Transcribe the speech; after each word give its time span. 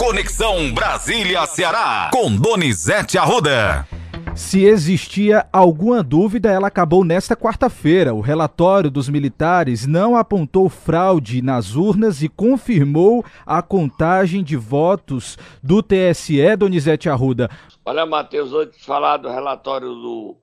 Conexão 0.00 0.72
Brasília-Ceará, 0.72 2.08
com 2.10 2.34
Donizete 2.34 3.18
Arruda. 3.18 3.86
Se 4.34 4.64
existia 4.64 5.46
alguma 5.52 6.02
dúvida, 6.02 6.50
ela 6.50 6.68
acabou 6.68 7.04
nesta 7.04 7.36
quarta-feira. 7.36 8.14
O 8.14 8.22
relatório 8.22 8.90
dos 8.90 9.10
militares 9.10 9.86
não 9.86 10.16
apontou 10.16 10.70
fraude 10.70 11.42
nas 11.42 11.76
urnas 11.76 12.22
e 12.22 12.30
confirmou 12.30 13.22
a 13.44 13.60
contagem 13.60 14.42
de 14.42 14.56
votos 14.56 15.36
do 15.62 15.82
TSE, 15.82 16.56
Donizete 16.56 17.10
Arruda. 17.10 17.50
Olha, 17.84 18.06
Matheus, 18.06 18.54
antes 18.54 18.78
de 18.78 18.86
falar 18.86 19.18
do 19.18 19.28
relatório 19.28 19.90
do 19.90 20.34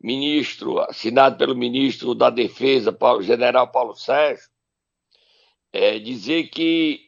ministro, 0.00 0.80
assinado 0.80 1.36
pelo 1.36 1.54
ministro 1.54 2.14
da 2.14 2.30
Defesa, 2.30 2.90
Paulo, 2.92 3.22
general 3.22 3.68
Paulo 3.68 3.94
Sérgio, 3.94 4.46
é 5.70 5.98
dizer 5.98 6.44
que 6.44 7.05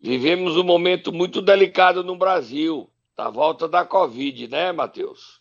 vivemos 0.00 0.56
um 0.56 0.64
momento 0.64 1.12
muito 1.12 1.42
delicado 1.42 2.02
no 2.02 2.16
Brasil, 2.16 2.88
da 3.16 3.28
volta 3.28 3.68
da 3.68 3.84
Covid, 3.84 4.48
né, 4.48 4.72
Matheus? 4.72 5.40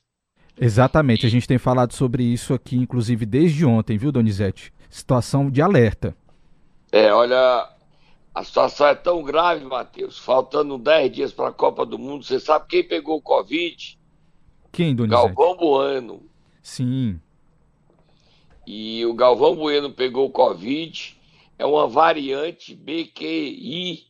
Exatamente, 0.60 1.26
a 1.26 1.30
gente 1.30 1.48
tem 1.48 1.58
falado 1.58 1.94
sobre 1.94 2.24
isso 2.24 2.54
aqui, 2.54 2.76
inclusive 2.76 3.26
desde 3.26 3.66
ontem, 3.66 3.98
viu, 3.98 4.12
Donizete? 4.12 4.74
Situação 4.90 5.50
de 5.50 5.62
alerta. 5.62 6.16
É, 6.92 7.14
olha, 7.14 7.70
a 8.36 8.44
situação 8.44 8.88
é 8.88 8.96
tão 8.96 9.24
grave, 9.24 9.64
Matheus, 9.64 10.18
faltando 10.18 10.78
10 10.78 11.12
dias 11.12 11.32
para 11.32 11.50
a 11.50 11.54
Copa 11.54 11.86
do 11.86 11.98
Mundo. 11.98 12.26
Você 12.26 12.40
sabe 12.40 12.68
quem 12.68 12.84
pegou 12.84 13.18
o 13.18 13.22
Covid? 13.22 13.98
Quem, 14.72 14.96
Donizete? 14.96 15.34
Galvão 15.34 15.56
Bueno. 15.56 16.30
Sim. 16.62 17.20
E 18.68 19.06
o 19.06 19.14
Galvão 19.14 19.56
Bueno 19.56 19.92
pegou 19.92 20.28
o 20.28 20.32
Covid, 20.32 21.18
é 21.58 21.66
uma 21.66 21.88
variante 21.88 22.76
BQI, 22.76 24.09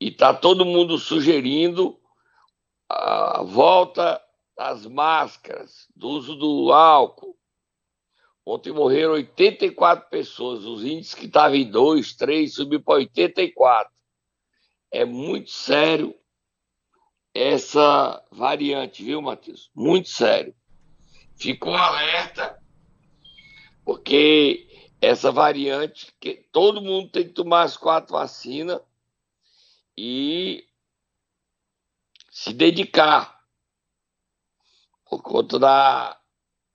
e 0.00 0.10
tá 0.10 0.32
todo 0.32 0.64
mundo 0.64 0.96
sugerindo 0.96 2.00
a 2.88 3.42
volta 3.42 4.20
das 4.56 4.86
máscaras, 4.86 5.86
do 5.94 6.08
uso 6.08 6.34
do 6.34 6.72
álcool. 6.72 7.36
Ontem 8.44 8.72
morreram 8.72 9.12
84 9.12 10.08
pessoas, 10.08 10.64
os 10.64 10.82
índices 10.82 11.14
que 11.14 11.26
estavam 11.26 11.56
em 11.56 11.70
2, 11.70 12.14
3, 12.14 12.52
subiu 12.52 12.82
para 12.82 12.94
84. 12.94 13.92
É 14.90 15.04
muito 15.04 15.50
sério 15.50 16.14
essa 17.34 18.24
variante, 18.32 19.04
viu, 19.04 19.20
Matheus? 19.20 19.70
Muito 19.74 20.08
sério. 20.08 20.54
Ficou 21.36 21.74
alerta, 21.74 22.58
porque 23.84 24.66
essa 25.00 25.30
variante, 25.30 26.12
que 26.18 26.46
todo 26.50 26.82
mundo 26.82 27.10
tem 27.10 27.24
que 27.24 27.32
tomar 27.32 27.62
as 27.62 27.76
quatro 27.76 28.14
vacinas 28.14 28.80
e 30.02 30.66
se 32.30 32.54
dedicar 32.54 33.38
por 35.04 35.22
conta 35.22 35.58
da 35.58 36.18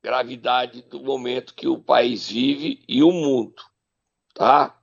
gravidade 0.03 0.83
do 0.83 0.99
momento 0.99 1.55
que 1.55 1.67
o 1.67 1.81
país 1.81 2.29
vive 2.29 2.83
e 2.87 3.01
o 3.01 3.11
mundo, 3.11 3.55
tá? 4.35 4.79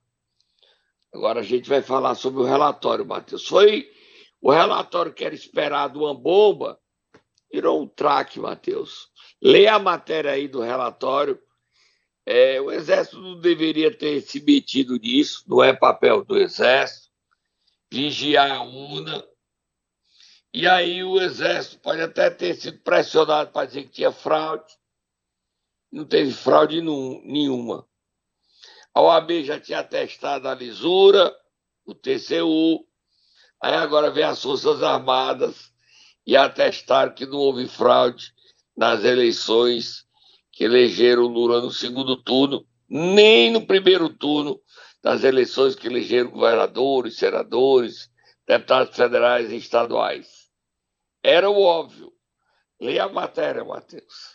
Agora 1.14 1.38
a 1.38 1.44
gente 1.44 1.68
vai 1.68 1.82
falar 1.82 2.16
sobre 2.16 2.40
o 2.40 2.44
relatório, 2.44 3.06
Matheus. 3.06 3.46
Foi 3.46 3.88
o 4.40 4.50
relatório 4.50 5.14
que 5.14 5.24
era 5.24 5.36
esperado 5.36 6.00
uma 6.00 6.12
bomba, 6.12 6.80
virou 7.52 7.80
um 7.80 7.86
traque, 7.86 8.40
Matheus. 8.40 9.08
Lê 9.40 9.68
a 9.68 9.78
matéria 9.78 10.32
aí 10.32 10.48
do 10.48 10.60
relatório. 10.60 11.40
É, 12.26 12.60
o 12.60 12.72
Exército 12.72 13.20
não 13.20 13.38
deveria 13.38 13.96
ter 13.96 14.20
se 14.20 14.42
metido 14.42 14.96
nisso, 14.96 15.44
não 15.46 15.62
é 15.62 15.72
papel 15.72 16.24
do 16.24 16.36
Exército. 16.36 17.01
Vigiar 17.92 18.50
a 18.50 18.62
urna, 18.62 19.22
e 20.50 20.66
aí 20.66 21.04
o 21.04 21.20
Exército 21.20 21.78
pode 21.80 22.00
até 22.00 22.30
ter 22.30 22.54
sido 22.54 22.78
pressionado 22.78 23.50
para 23.50 23.66
dizer 23.66 23.82
que 23.82 23.90
tinha 23.90 24.10
fraude. 24.10 24.72
Não 25.92 26.06
teve 26.06 26.32
fraude 26.32 26.80
nenhuma. 26.80 27.86
A 28.94 29.02
OAB 29.02 29.44
já 29.44 29.60
tinha 29.60 29.80
atestado 29.80 30.48
a 30.48 30.54
lisura, 30.54 31.36
o 31.84 31.94
TCU, 31.94 32.82
aí 33.60 33.74
agora 33.74 34.10
vem 34.10 34.24
as 34.24 34.40
Forças 34.40 34.82
Armadas 34.82 35.70
e 36.26 36.34
atestaram 36.34 37.12
que 37.12 37.26
não 37.26 37.40
houve 37.40 37.68
fraude 37.68 38.32
nas 38.74 39.04
eleições 39.04 40.06
que 40.50 40.64
elegeram 40.64 41.26
Lula 41.26 41.60
no 41.60 41.70
segundo 41.70 42.16
turno, 42.16 42.66
nem 42.88 43.50
no 43.50 43.66
primeiro 43.66 44.08
turno 44.08 44.58
das 45.02 45.24
eleições 45.24 45.74
que 45.74 45.88
elegeram 45.88 46.30
governadores, 46.30 47.16
senadores, 47.16 48.10
deputados 48.46 48.96
federais 48.96 49.50
e 49.50 49.56
estaduais 49.56 50.42
era 51.22 51.48
o 51.48 51.62
óbvio. 51.62 52.12
Leia 52.80 53.04
a 53.04 53.08
matéria, 53.08 53.64
Matheus. 53.64 54.31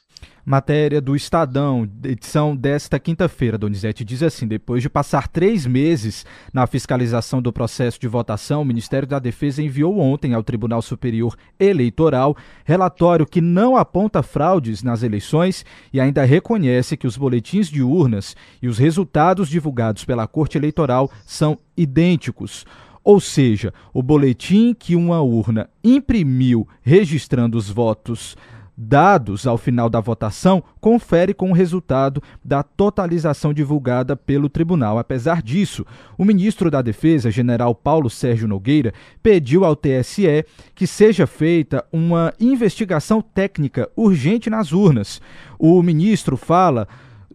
Matéria 0.50 1.02
do 1.02 1.14
Estadão, 1.14 1.86
edição 2.06 2.56
desta 2.56 2.98
quinta-feira, 2.98 3.58
Donizete, 3.58 4.06
diz 4.06 4.24
assim: 4.24 4.48
depois 4.48 4.82
de 4.82 4.90
passar 4.90 5.28
três 5.28 5.66
meses 5.66 6.26
na 6.54 6.66
fiscalização 6.66 7.42
do 7.42 7.52
processo 7.52 8.00
de 8.00 8.08
votação, 8.08 8.62
o 8.62 8.66
Ministério 8.66 9.06
da 9.06 9.20
Defesa 9.20 9.62
enviou 9.62 10.00
ontem 10.00 10.34
ao 10.34 10.42
Tribunal 10.42 10.82
Superior 10.82 11.36
Eleitoral 11.60 12.34
relatório 12.64 13.26
que 13.26 13.42
não 13.42 13.76
aponta 13.76 14.24
fraudes 14.24 14.82
nas 14.82 15.04
eleições 15.04 15.66
e 15.92 16.00
ainda 16.00 16.24
reconhece 16.24 16.96
que 16.96 17.08
os 17.08 17.18
boletins 17.18 17.68
de 17.68 17.84
urnas 17.84 18.34
e 18.62 18.70
os 18.70 18.78
resultados 18.78 19.50
divulgados 19.50 20.06
pela 20.06 20.28
Corte 20.28 20.58
Eleitoral 20.58 21.12
são 21.26 21.60
idênticos. 21.76 22.66
Ou 23.04 23.20
seja, 23.20 23.74
o 23.94 24.02
boletim 24.02 24.74
que 24.74 24.96
uma 24.96 25.22
urna 25.22 25.70
imprimiu 25.84 26.66
registrando 26.82 27.58
os 27.58 27.70
votos 27.70 28.38
dados 28.78 29.48
ao 29.48 29.58
final 29.58 29.90
da 29.90 30.00
votação 30.00 30.64
confere 30.80 31.34
com 31.34 31.50
o 31.50 31.54
resultado 31.54 32.22
da 32.46 32.62
totalização 32.62 33.52
divulgada 33.52 34.16
pelo 34.16 34.48
tribunal. 34.48 35.00
Apesar 35.00 35.42
disso, 35.42 35.84
o 36.18 36.24
ministro 36.24 36.70
da 36.70 36.82
Defesa, 36.82 37.32
general 37.32 37.74
Paulo 37.74 38.10
Sérgio 38.10 38.48
Nogueira, 38.48 38.94
pediu 39.24 39.66
ao 39.66 39.76
TSE 39.76 40.46
que 40.76 40.86
seja 40.86 41.26
feita 41.26 41.84
uma 41.92 42.32
investigação 42.40 43.22
técnica 43.22 43.90
urgente 43.96 44.50
nas 44.50 44.72
urnas. 44.72 45.20
O 45.58 45.82
ministro 45.82 46.38
fala 46.38 46.88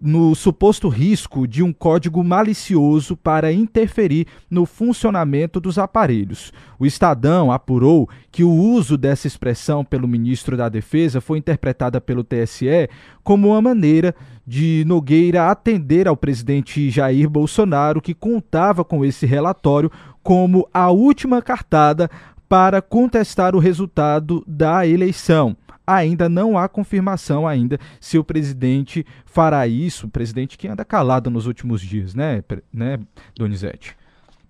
no 0.04 0.34
suposto 0.34 0.88
risco 0.88 1.46
de 1.46 1.62
um 1.62 1.72
código 1.72 2.24
malicioso 2.24 3.16
para 3.16 3.52
interferir 3.52 4.26
no 4.50 4.66
funcionamento 4.66 5.60
dos 5.60 5.78
aparelhos. 5.78 6.52
O 6.76 6.84
Estadão 6.84 7.52
apurou 7.52 8.08
que 8.32 8.42
o 8.42 8.50
uso 8.50 8.98
dessa 8.98 9.28
expressão 9.28 9.84
pelo 9.84 10.08
ministro 10.08 10.56
da 10.56 10.68
Defesa 10.68 11.20
foi 11.20 11.38
interpretada 11.38 12.00
pelo 12.00 12.24
TSE 12.24 12.88
como 13.22 13.50
uma 13.50 13.62
maneira 13.62 14.12
de 14.44 14.82
Nogueira 14.88 15.48
atender 15.48 16.08
ao 16.08 16.16
presidente 16.16 16.90
Jair 16.90 17.30
Bolsonaro, 17.30 18.02
que 18.02 18.12
contava 18.12 18.84
com 18.84 19.04
esse 19.04 19.24
relatório 19.24 19.90
como 20.20 20.68
a 20.74 20.90
última 20.90 21.40
cartada 21.40 22.10
para 22.48 22.82
contestar 22.82 23.54
o 23.54 23.60
resultado 23.60 24.42
da 24.48 24.84
eleição 24.84 25.56
ainda 25.86 26.28
não 26.28 26.56
há 26.56 26.68
confirmação 26.68 27.46
ainda 27.46 27.78
se 28.00 28.18
o 28.18 28.24
presidente 28.24 29.04
fará 29.24 29.66
isso, 29.66 30.06
o 30.06 30.10
presidente 30.10 30.56
que 30.56 30.68
anda 30.68 30.84
calado 30.84 31.30
nos 31.30 31.46
últimos 31.46 31.80
dias, 31.80 32.14
né, 32.14 32.42
né 32.72 32.98
Donizete? 33.36 33.96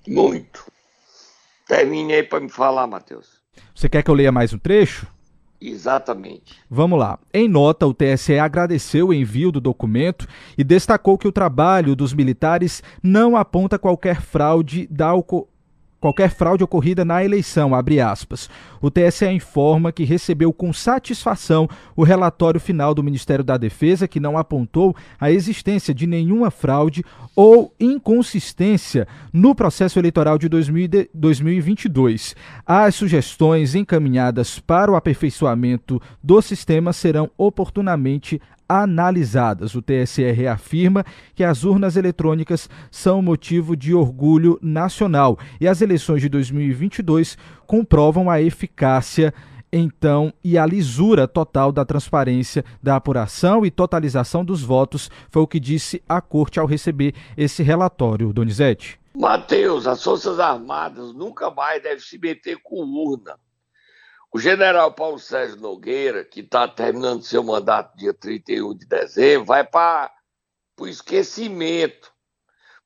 Muito. 0.07 0.71
Terminei 1.67 2.23
para 2.23 2.41
me 2.41 2.49
falar, 2.49 2.87
Matheus. 2.87 3.41
Você 3.75 3.89
quer 3.89 4.03
que 4.03 4.11
eu 4.11 4.15
leia 4.15 4.33
mais 4.33 4.53
um 4.53 4.59
trecho? 4.59 5.07
Exatamente. 5.61 6.61
Vamos 6.69 6.99
lá. 6.99 7.19
Em 7.33 7.49
nota, 7.49 7.87
o 7.87 7.95
TSE 7.95 8.37
agradeceu 8.37 9.09
o 9.09 9.15
envio 9.15 9.53
do 9.53 9.61
documento 9.61 10.27
e 10.59 10.65
destacou 10.65 11.17
que 11.17 11.29
o 11.29 11.33
trabalho 11.33 11.95
dos 11.95 12.13
militares 12.13 12.83
não 13.01 13.37
aponta 13.37 13.79
qualquer 13.79 14.21
fraude 14.21 14.89
da, 14.91 15.13
qualquer 16.03 16.31
fraude 16.31 16.65
ocorrida 16.65 17.05
na 17.05 17.25
eleição, 17.25 17.77
abre 17.77 18.01
aspas. 18.01 18.51
O 18.81 18.91
TSE 18.91 19.25
informa 19.29 19.93
que 19.93 20.03
recebeu 20.03 20.53
com 20.53 20.73
satisfação 20.73 21.69
o 21.95 22.03
relatório 22.03 22.61
final 22.61 22.93
do 22.93 23.05
Ministério 23.05 23.45
da 23.45 23.57
Defesa, 23.57 24.09
que 24.09 24.19
não 24.19 24.37
apontou 24.37 24.97
a 25.21 25.31
existência 25.31 25.95
de 25.95 26.09
nenhuma 26.09 26.51
fraude 26.51 27.05
ou 27.37 27.73
inconsistência 27.79 29.07
no 29.33 29.55
processo 29.55 29.97
eleitoral 29.97 30.39
de 30.39 30.49
2022. 30.49 32.35
As 32.67 32.97
sugestões 32.97 33.77
encaminhadas 33.77 34.59
para 34.59 34.91
o 34.91 34.97
aperfeiçoamento 34.97 36.03
do 36.21 36.43
sistema 36.43 36.93
serão 36.93 37.31
oportunamente 37.39 38.41
analisadas. 38.81 39.75
O 39.75 39.83
TSE 39.83 40.31
reafirma 40.31 41.05
que 41.35 41.45
as 41.45 41.65
urnas 41.65 41.97
eletrônicas 41.97 42.69
são 42.91 43.21
motivo 43.21 43.77
de 43.77 43.95
orgulho 43.95 44.59
nacional 44.63 45.39
e 45.61 45.69
as 45.69 45.83
eleições 45.83 46.23
de 46.23 46.29
2022 46.29 47.37
comprovam 47.67 48.31
a 48.31 48.41
eficácia 48.41 49.35
então, 49.75 50.35
e 50.45 50.59
a 50.59 50.67
lisura 50.67 51.27
total 51.27 51.73
da 51.73 51.83
transparência 51.83 52.63
da 52.83 52.97
apuração 52.97 53.65
e 53.65 53.71
totalização 53.71 54.45
dos 54.45 54.63
votos, 54.63 55.11
foi 55.31 55.41
o 55.41 55.47
que 55.47 55.59
disse 55.59 56.03
a 56.07 56.21
Corte 56.21 56.61
ao 56.61 56.67
receber 56.67 57.15
esse 57.39 57.63
relatório, 57.63 58.35
Donizete. 58.35 59.01
Mateus, 59.15 59.87
as 59.87 60.03
Forças 60.03 60.39
Armadas 60.39 61.15
nunca 61.15 61.51
mais 61.51 61.83
devem 61.83 62.01
se 62.01 62.19
meter 62.19 62.59
com 62.63 62.85
urna. 62.85 63.39
O 64.35 64.39
general 64.39 64.95
Paulo 64.95 65.19
Sérgio 65.19 65.59
Nogueira, 65.59 66.25
que 66.25 66.41
está 66.41 66.67
terminando 66.67 67.23
seu 67.23 67.45
mandato 67.45 67.95
dia 67.99 68.15
31 68.15 68.75
de 68.75 68.87
dezembro, 68.87 69.45
vai 69.45 69.63
para 69.63 70.11
o 70.81 70.89
esquecimento, 70.89 72.11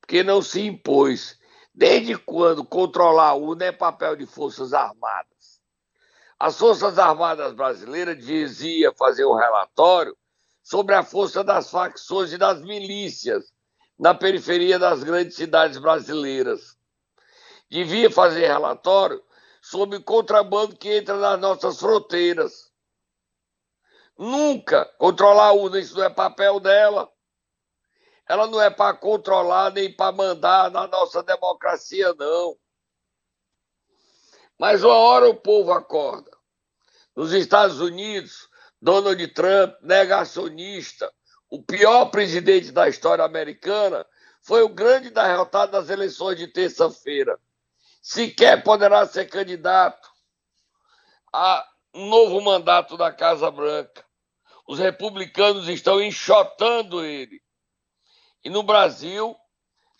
porque 0.00 0.24
não 0.24 0.42
se 0.42 0.60
impôs. 0.62 1.38
Desde 1.72 2.18
quando 2.18 2.64
controlar 2.64 3.28
a 3.28 3.34
urna 3.34 3.66
é 3.66 3.72
papel 3.72 4.16
de 4.16 4.26
Forças 4.26 4.72
Armadas? 4.72 5.60
As 6.36 6.58
Forças 6.58 6.98
Armadas 6.98 7.52
brasileiras 7.52 8.18
diziam 8.18 8.92
fazer 8.94 9.24
um 9.24 9.36
relatório 9.36 10.16
sobre 10.64 10.96
a 10.96 11.04
força 11.04 11.44
das 11.44 11.70
facções 11.70 12.32
e 12.32 12.38
das 12.38 12.60
milícias 12.60 13.52
na 13.96 14.12
periferia 14.12 14.80
das 14.80 15.04
grandes 15.04 15.36
cidades 15.36 15.78
brasileiras. 15.78 16.76
Devia 17.70 18.10
fazer 18.10 18.48
relatório 18.48 19.22
sobre 19.68 19.98
contrabando 19.98 20.76
que 20.76 20.98
entra 20.98 21.16
nas 21.16 21.40
nossas 21.40 21.80
fronteiras. 21.80 22.70
Nunca 24.16 24.84
controlar 24.96 25.46
a 25.46 25.52
urna, 25.52 25.80
isso 25.80 25.96
não 25.96 26.04
é 26.04 26.08
papel 26.08 26.60
dela. 26.60 27.10
Ela 28.28 28.46
não 28.46 28.62
é 28.62 28.70
para 28.70 28.96
controlar 28.96 29.72
nem 29.72 29.92
para 29.92 30.12
mandar 30.12 30.70
na 30.70 30.86
nossa 30.86 31.20
democracia, 31.20 32.14
não. 32.14 32.56
Mas 34.56 34.84
uma 34.84 34.94
hora 34.94 35.28
o 35.28 35.34
povo 35.34 35.72
acorda. 35.72 36.30
Nos 37.16 37.32
Estados 37.32 37.80
Unidos, 37.80 38.48
Donald 38.80 39.26
Trump, 39.34 39.74
negacionista, 39.82 41.12
o 41.50 41.60
pior 41.60 42.06
presidente 42.06 42.70
da 42.70 42.88
história 42.88 43.24
americana, 43.24 44.06
foi 44.42 44.62
o 44.62 44.68
grande 44.68 45.10
derrotado 45.10 45.72
das 45.72 45.90
eleições 45.90 46.38
de 46.38 46.46
terça-feira. 46.46 47.36
Sequer 48.08 48.62
poderá 48.62 49.04
ser 49.04 49.24
candidato 49.24 50.08
a 51.32 51.68
um 51.92 52.08
novo 52.08 52.40
mandato 52.40 52.96
da 52.96 53.12
Casa 53.12 53.50
Branca. 53.50 54.06
Os 54.64 54.78
republicanos 54.78 55.66
estão 55.66 56.00
enxotando 56.00 57.04
ele. 57.04 57.42
E 58.44 58.48
no 58.48 58.62
Brasil, 58.62 59.36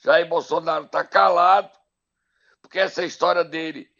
Jair 0.05 0.29
Bolsonaro 0.29 0.85
está 0.85 1.03
calado, 1.03 1.77
porque 2.63 2.79
essa 2.79 3.05
história 3.05 3.43
dele 3.43 3.91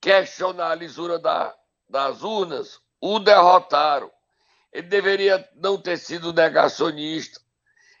questionar 0.00 0.70
a 0.70 0.76
lisura 0.76 1.18
da, 1.18 1.52
das 1.88 2.22
urnas 2.22 2.80
o 3.00 3.18
derrotaram. 3.18 4.12
Ele 4.72 4.86
deveria 4.86 5.44
não 5.56 5.76
ter 5.76 5.96
sido 5.96 6.32
negacionista, 6.32 7.40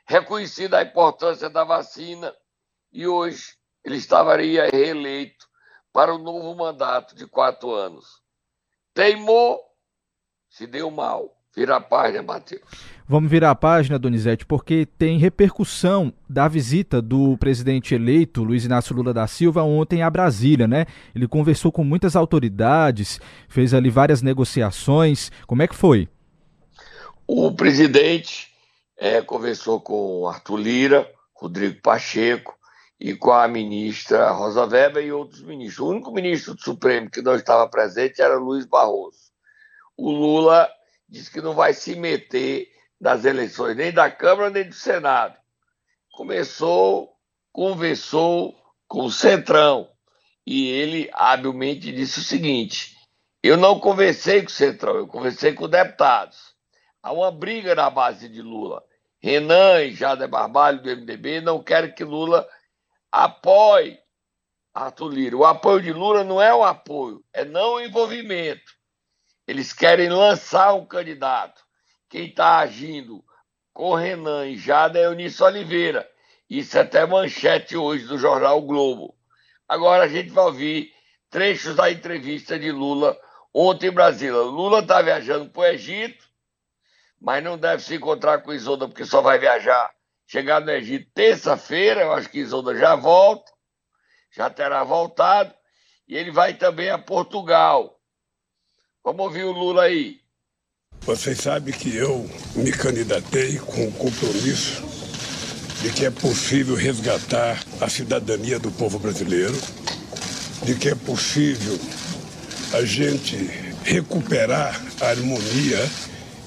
reconhecido 0.06 0.74
a 0.74 0.82
importância 0.82 1.50
da 1.50 1.64
vacina 1.64 2.32
e 2.92 3.04
hoje 3.04 3.58
ele 3.84 3.96
estaria 3.96 4.68
reeleito 4.70 5.46
para 5.92 6.14
o 6.14 6.18
um 6.18 6.22
novo 6.22 6.54
mandato 6.54 7.14
de 7.14 7.26
quatro 7.26 7.72
anos. 7.72 8.06
Teimou, 8.94 9.60
se 10.48 10.66
deu 10.66 10.90
mal. 10.90 11.36
Vira 11.54 11.76
a 11.76 11.80
página, 11.80 12.22
Matheus. 12.22 12.62
Vamos 13.08 13.28
virar 13.28 13.50
a 13.50 13.56
página, 13.56 13.98
Donizete, 13.98 14.46
porque 14.46 14.86
tem 14.86 15.18
repercussão 15.18 16.12
da 16.28 16.46
visita 16.46 17.02
do 17.02 17.36
presidente 17.38 17.92
eleito, 17.92 18.44
Luiz 18.44 18.64
Inácio 18.64 18.94
Lula 18.94 19.12
da 19.12 19.26
Silva, 19.26 19.64
ontem 19.64 20.00
a 20.00 20.08
Brasília, 20.08 20.68
né? 20.68 20.86
Ele 21.12 21.26
conversou 21.26 21.72
com 21.72 21.82
muitas 21.82 22.14
autoridades, 22.14 23.20
fez 23.48 23.74
ali 23.74 23.90
várias 23.90 24.22
negociações. 24.22 25.32
Como 25.44 25.60
é 25.60 25.66
que 25.66 25.74
foi? 25.74 26.08
O 27.26 27.50
presidente 27.50 28.48
é, 28.96 29.20
conversou 29.20 29.80
com 29.80 30.28
Arthur 30.28 30.56
Lira, 30.56 31.12
Rodrigo 31.34 31.80
Pacheco 31.82 32.59
e 33.00 33.14
com 33.14 33.32
a 33.32 33.48
ministra 33.48 34.30
Rosa 34.30 34.66
Weber 34.66 35.02
e 35.02 35.10
outros 35.10 35.40
ministros. 35.40 35.78
O 35.78 35.90
único 35.90 36.12
ministro 36.12 36.54
do 36.54 36.60
Supremo 36.60 37.10
que 37.10 37.22
não 37.22 37.34
estava 37.34 37.66
presente 37.66 38.20
era 38.20 38.36
Luiz 38.36 38.66
Barroso. 38.66 39.30
O 39.96 40.10
Lula 40.10 40.70
disse 41.08 41.30
que 41.30 41.40
não 41.40 41.54
vai 41.54 41.72
se 41.72 41.96
meter 41.96 42.68
nas 43.00 43.24
eleições 43.24 43.74
nem 43.74 43.90
da 43.90 44.10
Câmara 44.10 44.50
nem 44.50 44.68
do 44.68 44.74
Senado. 44.74 45.34
Começou, 46.12 47.10
conversou 47.50 48.54
com 48.86 49.06
o 49.06 49.10
Centrão 49.10 49.88
e 50.46 50.68
ele 50.68 51.08
habilmente 51.14 51.90
disse 51.92 52.18
o 52.18 52.24
seguinte: 52.24 52.94
eu 53.42 53.56
não 53.56 53.80
conversei 53.80 54.42
com 54.42 54.48
o 54.48 54.52
Centrão, 54.52 54.96
eu 54.96 55.06
conversei 55.06 55.54
com 55.54 55.66
deputados. 55.66 56.54
Há 57.02 57.12
uma 57.12 57.30
briga 57.30 57.74
na 57.74 57.88
base 57.88 58.28
de 58.28 58.42
Lula. 58.42 58.84
Renan 59.18 59.82
e 59.82 59.94
Jader 59.94 60.28
Barbalho 60.28 60.82
do 60.82 60.90
MDB 60.90 61.40
não 61.40 61.62
querem 61.62 61.94
que 61.94 62.04
Lula 62.04 62.46
apoie 63.10 63.98
Arthur 64.74 65.08
Lira. 65.08 65.36
O 65.36 65.44
apoio 65.44 65.82
de 65.82 65.92
Lula 65.92 66.24
não 66.24 66.40
é 66.40 66.54
um 66.54 66.62
apoio, 66.62 67.24
é 67.32 67.44
não 67.44 67.80
envolvimento. 67.80 68.72
Eles 69.46 69.72
querem 69.72 70.08
lançar 70.08 70.74
um 70.74 70.86
candidato. 70.86 71.62
Quem 72.08 72.26
está 72.26 72.58
agindo 72.58 73.24
com 73.72 73.94
Renan 73.94 74.46
e 74.48 74.56
Jader 74.56 75.02
é 75.02 75.06
Eunício 75.06 75.44
Oliveira. 75.44 76.08
Isso 76.48 76.76
é 76.76 76.80
até 76.82 77.06
manchete 77.06 77.76
hoje 77.76 78.06
do 78.06 78.18
jornal 78.18 78.58
o 78.58 78.62
Globo. 78.62 79.16
Agora 79.68 80.04
a 80.04 80.08
gente 80.08 80.30
vai 80.30 80.44
ouvir 80.44 80.92
trechos 81.28 81.76
da 81.76 81.90
entrevista 81.90 82.58
de 82.58 82.72
Lula 82.72 83.18
ontem 83.54 83.88
em 83.88 83.92
Brasília. 83.92 84.40
Lula 84.40 84.80
está 84.80 85.00
viajando 85.00 85.48
para 85.50 85.62
o 85.62 85.66
Egito 85.66 86.30
mas 87.20 87.44
não 87.44 87.58
deve 87.58 87.82
se 87.82 87.94
encontrar 87.94 88.38
com 88.38 88.52
Isolda 88.52 88.88
porque 88.88 89.04
só 89.04 89.20
vai 89.20 89.38
viajar, 89.38 89.92
chegar 90.30 90.60
no 90.60 90.70
Egito 90.70 91.10
terça-feira, 91.12 92.02
eu 92.02 92.12
acho 92.12 92.28
que 92.28 92.38
Isolda 92.38 92.76
já 92.76 92.94
volta, 92.94 93.50
já 94.32 94.48
terá 94.48 94.84
voltado, 94.84 95.52
e 96.06 96.16
ele 96.16 96.30
vai 96.30 96.54
também 96.54 96.88
a 96.88 96.98
Portugal. 96.98 97.98
Vamos 99.04 99.26
ouvir 99.26 99.42
o 99.42 99.50
Lula 99.50 99.84
aí. 99.84 100.20
Vocês 101.00 101.38
sabem 101.38 101.74
que 101.74 101.96
eu 101.96 102.30
me 102.54 102.70
candidatei 102.70 103.58
com 103.58 103.88
o 103.88 103.92
compromisso 103.92 104.82
de 105.82 105.90
que 105.92 106.04
é 106.04 106.10
possível 106.10 106.76
resgatar 106.76 107.58
a 107.80 107.88
cidadania 107.88 108.60
do 108.60 108.70
povo 108.70 109.00
brasileiro, 109.00 109.58
de 110.62 110.76
que 110.76 110.90
é 110.90 110.94
possível 110.94 111.76
a 112.72 112.84
gente 112.84 113.36
recuperar 113.82 114.80
a 115.00 115.06
harmonia 115.06 115.90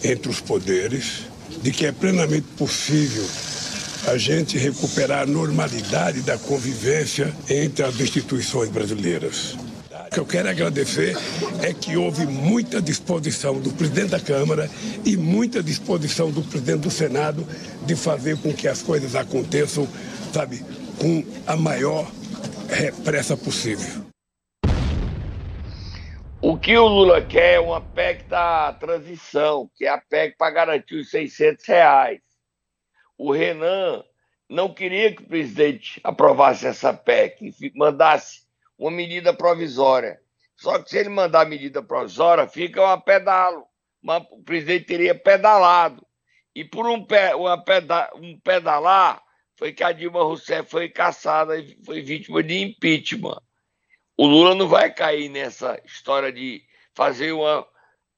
entre 0.02 0.30
os 0.30 0.40
poderes, 0.40 1.24
de 1.62 1.72
que 1.72 1.86
é 1.86 1.92
plenamente 1.92 2.48
possível 2.56 3.28
a 4.08 4.18
gente 4.18 4.58
recuperar 4.58 5.22
a 5.22 5.26
normalidade 5.26 6.22
da 6.22 6.38
convivência 6.38 7.34
entre 7.50 7.84
as 7.84 8.00
instituições 8.00 8.70
brasileiras. 8.70 9.56
O 10.08 10.10
que 10.14 10.20
eu 10.20 10.26
quero 10.26 10.50
agradecer 10.50 11.18
é 11.62 11.74
que 11.74 11.98
houve 11.98 12.26
muita 12.26 12.82
disposição 12.82 13.60
do 13.60 13.72
presidente 13.72 14.10
da 14.10 14.20
Câmara 14.20 14.70
e 15.04 15.18
muita 15.18 15.64
disposição 15.64 16.30
do 16.30 16.44
presidente 16.44 16.82
do 16.82 16.92
Senado 16.92 17.48
de 17.86 17.96
fazer 17.96 18.38
com 18.38 18.54
que 18.54 18.68
as 18.68 18.82
coisas 18.82 19.16
aconteçam, 19.16 19.88
sabe, 20.32 20.64
com 21.00 21.24
a 21.48 21.56
maior 21.56 22.06
pressa 23.04 23.36
possível. 23.36 24.04
O 26.42 26.58
que 26.58 26.78
o 26.78 26.86
Lula 26.86 27.22
quer 27.22 27.54
é 27.54 27.60
uma 27.60 27.80
PEC 27.80 28.26
da 28.26 28.74
transição, 28.74 29.70
que 29.76 29.86
é 29.86 29.90
a 29.90 29.98
PEC 29.98 30.36
para 30.38 30.52
garantir 30.52 30.96
os 30.96 31.10
600 31.10 31.66
reais. 31.66 32.20
O 33.24 33.32
Renan 33.32 34.04
não 34.50 34.74
queria 34.74 35.16
que 35.16 35.24
o 35.24 35.28
presidente 35.28 36.00
aprovasse 36.04 36.68
essa 36.68 36.94
PEC 36.94 37.54
mandasse 37.76 38.44
uma 38.78 38.92
medida 38.92 39.34
provisória. 39.34 40.20
Só 40.56 40.82
que 40.82 40.90
se 40.90 40.98
ele 40.98 41.10
mandar 41.10 41.42
a 41.42 41.50
medida 41.50 41.82
provisória, 41.82 42.48
fica 42.48 42.82
uma 42.82 43.00
pedalo. 43.00 43.66
O 44.32 44.44
presidente 44.44 44.86
teria 44.86 45.16
pedalado. 45.16 46.06
E 46.54 46.66
por 46.66 46.86
um, 46.86 47.06
uma 47.38 47.64
peda, 47.64 48.12
um 48.16 48.38
pedalar, 48.40 49.24
foi 49.56 49.72
que 49.72 49.84
a 49.84 49.92
Dilma 49.92 50.24
Rousseff 50.24 50.70
foi 50.70 50.90
caçada 50.90 51.58
e 51.58 51.78
foi 51.86 52.02
vítima 52.02 52.44
de 52.44 52.62
impeachment 52.62 53.42
o 54.18 54.28
Lula 54.28 54.54
não 54.54 54.68
vai 54.68 54.94
cair 54.94 55.30
nessa 55.30 55.82
história 55.86 56.32
de 56.32 56.64
fazer 56.94 57.32
uma 57.32 57.66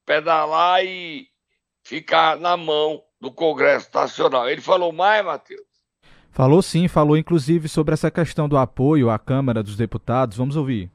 pedalar 0.05 0.83
e 0.83 1.27
ficar 1.83 2.38
na 2.38 2.57
mão 2.57 3.01
do 3.19 3.31
Congresso 3.31 3.89
Nacional. 3.93 4.50
Ele 4.50 4.62
falou 4.62 4.91
mais, 4.91 5.24
Matheus? 5.25 5.65
Falou 6.31 6.62
sim, 6.62 6.88
falou 6.88 7.17
inclusive 7.17 7.69
sobre 7.69 7.93
essa 7.93 8.12
questão 8.12 8.50
do 8.50 8.57
apoio 8.57 9.10
à 9.10 9.17
Câmara 9.17 9.63
dos 9.63 9.77
Deputados. 9.77 10.38
Vamos 10.38 10.55
ouvir. 10.55 10.91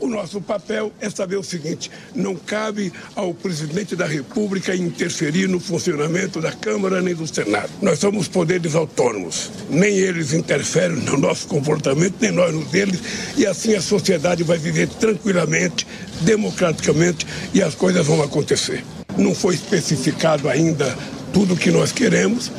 O 0.00 0.06
nosso 0.06 0.40
papel 0.40 0.92
é 1.00 1.10
saber 1.10 1.34
o 1.36 1.42
seguinte: 1.42 1.90
não 2.14 2.36
cabe 2.36 2.92
ao 3.16 3.34
presidente 3.34 3.96
da 3.96 4.06
República 4.06 4.76
interferir 4.76 5.48
no 5.48 5.58
funcionamento 5.58 6.40
da 6.40 6.52
Câmara 6.52 7.02
nem 7.02 7.16
do 7.16 7.26
Senado. 7.26 7.68
Nós 7.82 7.98
somos 7.98 8.28
poderes 8.28 8.76
autônomos. 8.76 9.50
Nem 9.68 9.96
eles 9.96 10.32
interferem 10.32 10.98
no 10.98 11.18
nosso 11.18 11.48
comportamento, 11.48 12.14
nem 12.20 12.30
nós 12.30 12.54
no 12.54 12.64
deles, 12.66 13.34
e 13.36 13.44
assim 13.44 13.74
a 13.74 13.82
sociedade 13.82 14.44
vai 14.44 14.56
viver 14.56 14.88
tranquilamente, 14.88 15.84
democraticamente 16.20 17.26
e 17.52 17.60
as 17.60 17.74
coisas 17.74 18.06
vão 18.06 18.22
acontecer. 18.22 18.84
Não 19.16 19.34
foi 19.34 19.56
especificado 19.56 20.48
ainda 20.48 20.96
tudo 21.32 21.54
o 21.54 21.56
que 21.56 21.70
nós 21.70 21.92
queremos, 21.92 22.50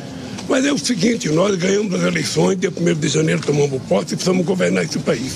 Mas 0.50 0.66
é 0.66 0.72
o 0.72 0.78
seguinte, 0.78 1.28
nós 1.28 1.54
ganhamos 1.54 1.94
as 1.94 2.02
eleições, 2.02 2.58
dia 2.58 2.72
1 2.76 2.94
de 2.94 3.06
janeiro 3.06 3.40
tomamos 3.40 3.80
posse 3.82 4.14
e 4.14 4.16
precisamos 4.16 4.44
governar 4.44 4.82
esse 4.82 4.98
país. 4.98 5.32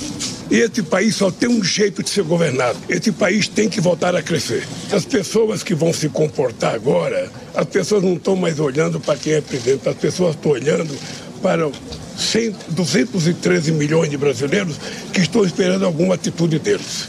E 0.51 0.57
esse 0.57 0.83
país 0.83 1.15
só 1.15 1.31
tem 1.31 1.49
um 1.49 1.63
jeito 1.63 2.03
de 2.03 2.11
ser 2.11 2.25
governado. 2.25 2.77
Esse 2.89 3.13
país 3.13 3.47
tem 3.47 3.69
que 3.69 3.81
voltar 3.81 4.17
a 4.17 4.23
crescer. 4.23 4.67
As 4.91 5.05
pessoas 5.05 5.63
que 5.63 5.73
vão 5.73 5.93
se 5.93 6.09
comportar 6.09 6.75
agora, 6.75 7.31
as 7.55 7.65
pessoas 7.65 8.03
não 8.03 8.15
estão 8.15 8.35
mais 8.35 8.59
olhando 8.59 8.99
para 8.99 9.17
quem 9.17 9.35
é 9.35 9.41
presidente, 9.41 9.89
as 9.89 9.97
pessoas 9.97 10.35
estão 10.35 10.51
olhando 10.51 10.93
para 11.41 11.71
100, 12.17 12.55
213 12.71 13.73
milhões 13.73 14.11
de 14.11 14.17
brasileiros 14.17 14.77
que 15.13 15.21
estão 15.21 15.45
esperando 15.45 15.85
alguma 15.85 16.15
atitude 16.15 16.59
deles. 16.59 17.09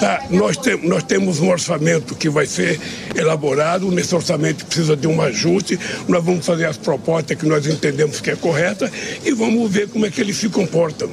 Tá, 0.00 0.24
nós, 0.30 0.56
tem, 0.56 0.76
nós 0.86 1.02
temos 1.02 1.40
um 1.40 1.50
orçamento 1.50 2.14
que 2.14 2.28
vai 2.28 2.46
ser 2.46 2.80
elaborado, 3.16 3.90
nesse 3.90 4.14
orçamento 4.14 4.64
precisa 4.64 4.96
de 4.96 5.08
um 5.08 5.20
ajuste, 5.20 5.78
nós 6.06 6.22
vamos 6.22 6.46
fazer 6.46 6.66
as 6.66 6.76
propostas 6.76 7.36
que 7.36 7.46
nós 7.46 7.66
entendemos 7.66 8.20
que 8.20 8.30
é 8.30 8.36
correta 8.36 8.90
e 9.24 9.32
vamos 9.32 9.70
ver 9.70 9.88
como 9.88 10.06
é 10.06 10.10
que 10.10 10.20
eles 10.20 10.36
se 10.36 10.48
comportam. 10.48 11.10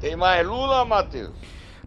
Tem 0.00 0.14
mais 0.14 0.46
Lula, 0.46 0.84
Matheus? 0.84 1.30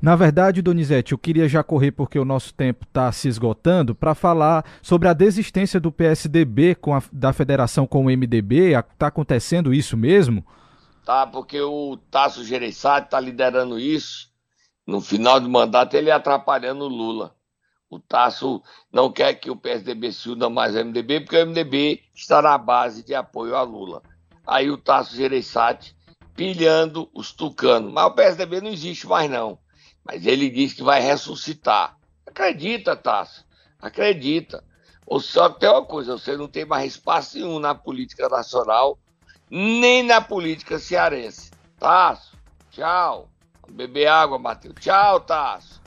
Na 0.01 0.15
verdade, 0.15 0.61
Donizete, 0.61 1.11
eu 1.11 1.17
queria 1.17 1.47
já 1.47 1.61
correr 1.61 1.91
porque 1.91 2.17
o 2.17 2.25
nosso 2.25 2.53
tempo 2.53 2.85
está 2.85 3.11
se 3.11 3.27
esgotando 3.27 3.93
para 3.93 4.15
falar 4.15 4.65
sobre 4.81 5.07
a 5.07 5.13
desistência 5.13 5.79
do 5.79 5.91
PSDB 5.91 6.75
com 6.75 6.95
a, 6.95 7.03
da 7.11 7.33
federação 7.33 7.85
com 7.85 8.05
o 8.05 8.09
MDB. 8.09 8.73
Está 8.73 9.07
acontecendo 9.07 9.73
isso 9.73 9.97
mesmo? 9.97 10.45
Tá, 11.05 11.27
porque 11.27 11.59
o 11.59 11.97
Tasso 12.09 12.45
Gereissati 12.45 13.07
está 13.07 13.19
liderando 13.19 13.77
isso 13.77 14.29
no 14.89 14.99
final 15.01 15.39
do 15.39 15.47
mandato 15.47 15.93
ele 15.95 16.09
atrapalhando 16.09 16.85
o 16.85 16.87
Lula. 16.87 17.35
O 17.89 17.99
Tasso 17.99 18.61
não 18.91 19.11
quer 19.11 19.35
que 19.35 19.49
o 19.49 19.55
PSDB 19.55 20.11
se 20.11 20.29
una 20.29 20.49
mais 20.49 20.75
ao 20.75 20.83
MDB, 20.83 21.21
porque 21.21 21.37
o 21.37 21.45
MDB 21.45 22.01
está 22.13 22.41
na 22.41 22.57
base 22.57 23.03
de 23.03 23.13
apoio 23.13 23.55
a 23.55 23.61
Lula. 23.61 24.01
Aí 24.45 24.69
o 24.69 24.77
Tasso 24.77 25.15
Gereissati 25.15 25.95
pilhando 26.35 27.09
os 27.13 27.31
tucanos. 27.31 27.91
Mas 27.91 28.05
o 28.05 28.11
PSDB 28.11 28.61
não 28.61 28.69
existe 28.69 29.07
mais, 29.07 29.29
não. 29.29 29.59
Mas 30.03 30.25
ele 30.25 30.49
diz 30.49 30.73
que 30.73 30.83
vai 30.83 31.01
ressuscitar. 31.01 31.97
Acredita, 32.25 32.95
Tasso. 32.95 33.45
Acredita. 33.81 34.63
Ou 35.05 35.19
só 35.19 35.49
tem 35.49 35.67
uma 35.69 35.83
coisa, 35.83 36.17
você 36.17 36.37
não 36.37 36.47
tem 36.47 36.65
mais 36.65 36.93
espaço 36.93 37.37
nenhum 37.37 37.57
na 37.57 37.73
política 37.73 38.29
nacional, 38.29 38.99
nem 39.49 40.03
na 40.03 40.21
política 40.21 40.77
cearense. 40.77 41.49
Tasso, 41.79 42.37
tchau. 42.69 43.27
Beber 43.67 44.07
água, 44.07 44.37
Matheus. 44.37 44.75
Tchau, 44.79 45.19
Tasso. 45.21 45.81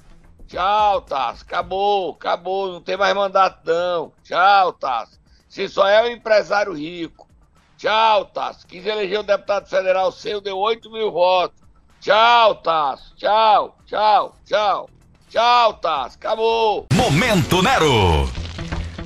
Tchau, 0.46 1.02
Tasso. 1.02 1.44
Acabou, 1.44 2.12
acabou. 2.12 2.72
Não 2.72 2.80
tem 2.80 2.96
mais 2.96 3.14
mandato, 3.14 3.64
não. 3.64 4.12
Tchau, 4.24 4.72
Tasso. 4.72 5.20
Você 5.48 5.68
só 5.68 5.86
é 5.86 6.02
um 6.02 6.08
empresário 6.08 6.72
rico. 6.72 7.28
Tchau, 7.76 8.24
Tasso. 8.26 8.66
Quis 8.66 8.84
eleger 8.84 9.20
um 9.20 9.24
deputado 9.24 9.68
federal 9.68 10.10
seu, 10.10 10.40
deu 10.40 10.58
8 10.58 10.90
mil 10.90 11.10
votos. 11.12 11.61
Tchau, 12.02 12.56
Tasso. 12.56 13.14
Tchau, 13.14 13.76
tchau, 13.86 14.34
tchau. 14.44 14.90
Tchau, 15.30 15.74
Tasso. 15.74 16.16
Acabou. 16.16 16.88
Momento 16.92 17.62
Nero. 17.62 18.28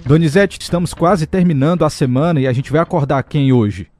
Donizete, 0.07 0.59
estamos 0.59 0.95
quase 0.95 1.27
terminando 1.27 1.85
a 1.85 1.91
semana 1.91 2.41
e 2.41 2.47
a 2.47 2.55
gente 2.55 2.73
vai 2.73 2.81
acordar 2.81 3.23
quem 3.25 3.53
hoje? 3.53 3.91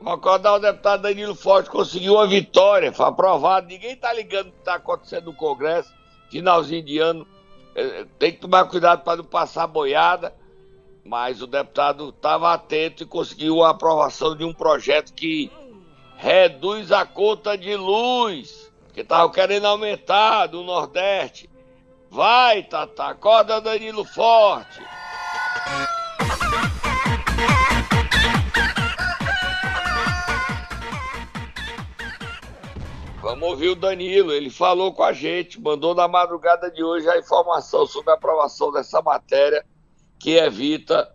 Vamos 0.00 0.20
acordar 0.20 0.54
o 0.54 0.58
deputado 0.58 1.02
Danilo 1.02 1.34
Forte 1.34 1.68
conseguiu 1.68 2.14
uma 2.14 2.26
vitória, 2.26 2.90
foi 2.94 3.04
aprovado. 3.04 3.66
Ninguém 3.66 3.94
tá 3.94 4.10
ligando 4.14 4.48
o 4.48 4.52
que 4.52 4.58
está 4.60 4.76
acontecendo 4.76 5.26
no 5.26 5.34
Congresso, 5.34 5.92
finalzinho 6.30 6.82
de 6.82 6.98
ano. 6.98 7.26
É, 7.74 8.06
tem 8.18 8.32
que 8.32 8.38
tomar 8.38 8.64
cuidado 8.64 9.04
para 9.04 9.18
não 9.18 9.24
passar 9.24 9.66
boiada. 9.66 10.32
Mas 11.04 11.42
o 11.42 11.46
deputado 11.46 12.08
estava 12.08 12.54
atento 12.54 13.02
e 13.02 13.06
conseguiu 13.06 13.62
a 13.62 13.70
aprovação 13.70 14.34
de 14.34 14.44
um 14.44 14.52
projeto 14.54 15.12
que 15.12 15.50
reduz 16.18 16.90
a 16.90 17.06
conta 17.06 17.56
de 17.56 17.76
luz, 17.76 18.72
que 18.92 19.02
estava 19.02 19.32
querendo 19.32 19.66
aumentar 19.68 20.48
do 20.48 20.64
Nordeste. 20.64 21.48
Vai, 22.10 22.64
Tata, 22.64 23.04
acorda 23.04 23.60
Danilo 23.60 24.04
Forte. 24.04 24.82
Vamos 33.22 33.48
ouvir 33.48 33.68
o 33.68 33.74
Danilo, 33.76 34.32
ele 34.32 34.50
falou 34.50 34.92
com 34.92 35.04
a 35.04 35.12
gente, 35.12 35.60
mandou 35.60 35.94
na 35.94 36.08
madrugada 36.08 36.68
de 36.68 36.82
hoje 36.82 37.08
a 37.08 37.18
informação 37.18 37.86
sobre 37.86 38.10
a 38.10 38.14
aprovação 38.14 38.72
dessa 38.72 39.00
matéria 39.00 39.64
que 40.18 40.32
evita 40.32 41.08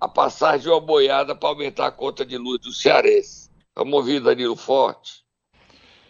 a 0.00 0.08
passagem 0.08 0.60
de 0.60 0.68
uma 0.70 0.80
boiada 0.80 1.34
para 1.34 1.50
aumentar 1.50 1.88
a 1.88 1.90
conta 1.90 2.24
de 2.24 2.38
luz 2.38 2.60
do 2.60 2.72
cearense. 2.72 3.45
Vamos 3.78 3.92
ouvir 3.92 4.20
Danilo 4.20 4.56
Forte. 4.56 5.22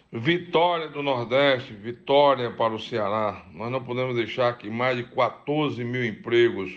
Vitória 0.09 0.87
do 0.87 1.03
Nordeste, 1.03 1.73
vitória 1.73 2.49
para 2.49 2.73
o 2.73 2.79
Ceará. 2.79 3.45
Nós 3.51 3.69
não 3.69 3.83
podemos 3.83 4.15
deixar 4.15 4.57
que 4.57 4.69
mais 4.69 4.95
de 4.95 5.03
14 5.03 5.83
mil 5.83 6.05
empregos, 6.05 6.71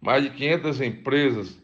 mais 0.00 0.24
de 0.24 0.30
500 0.30 0.80
empresas 0.80 1.62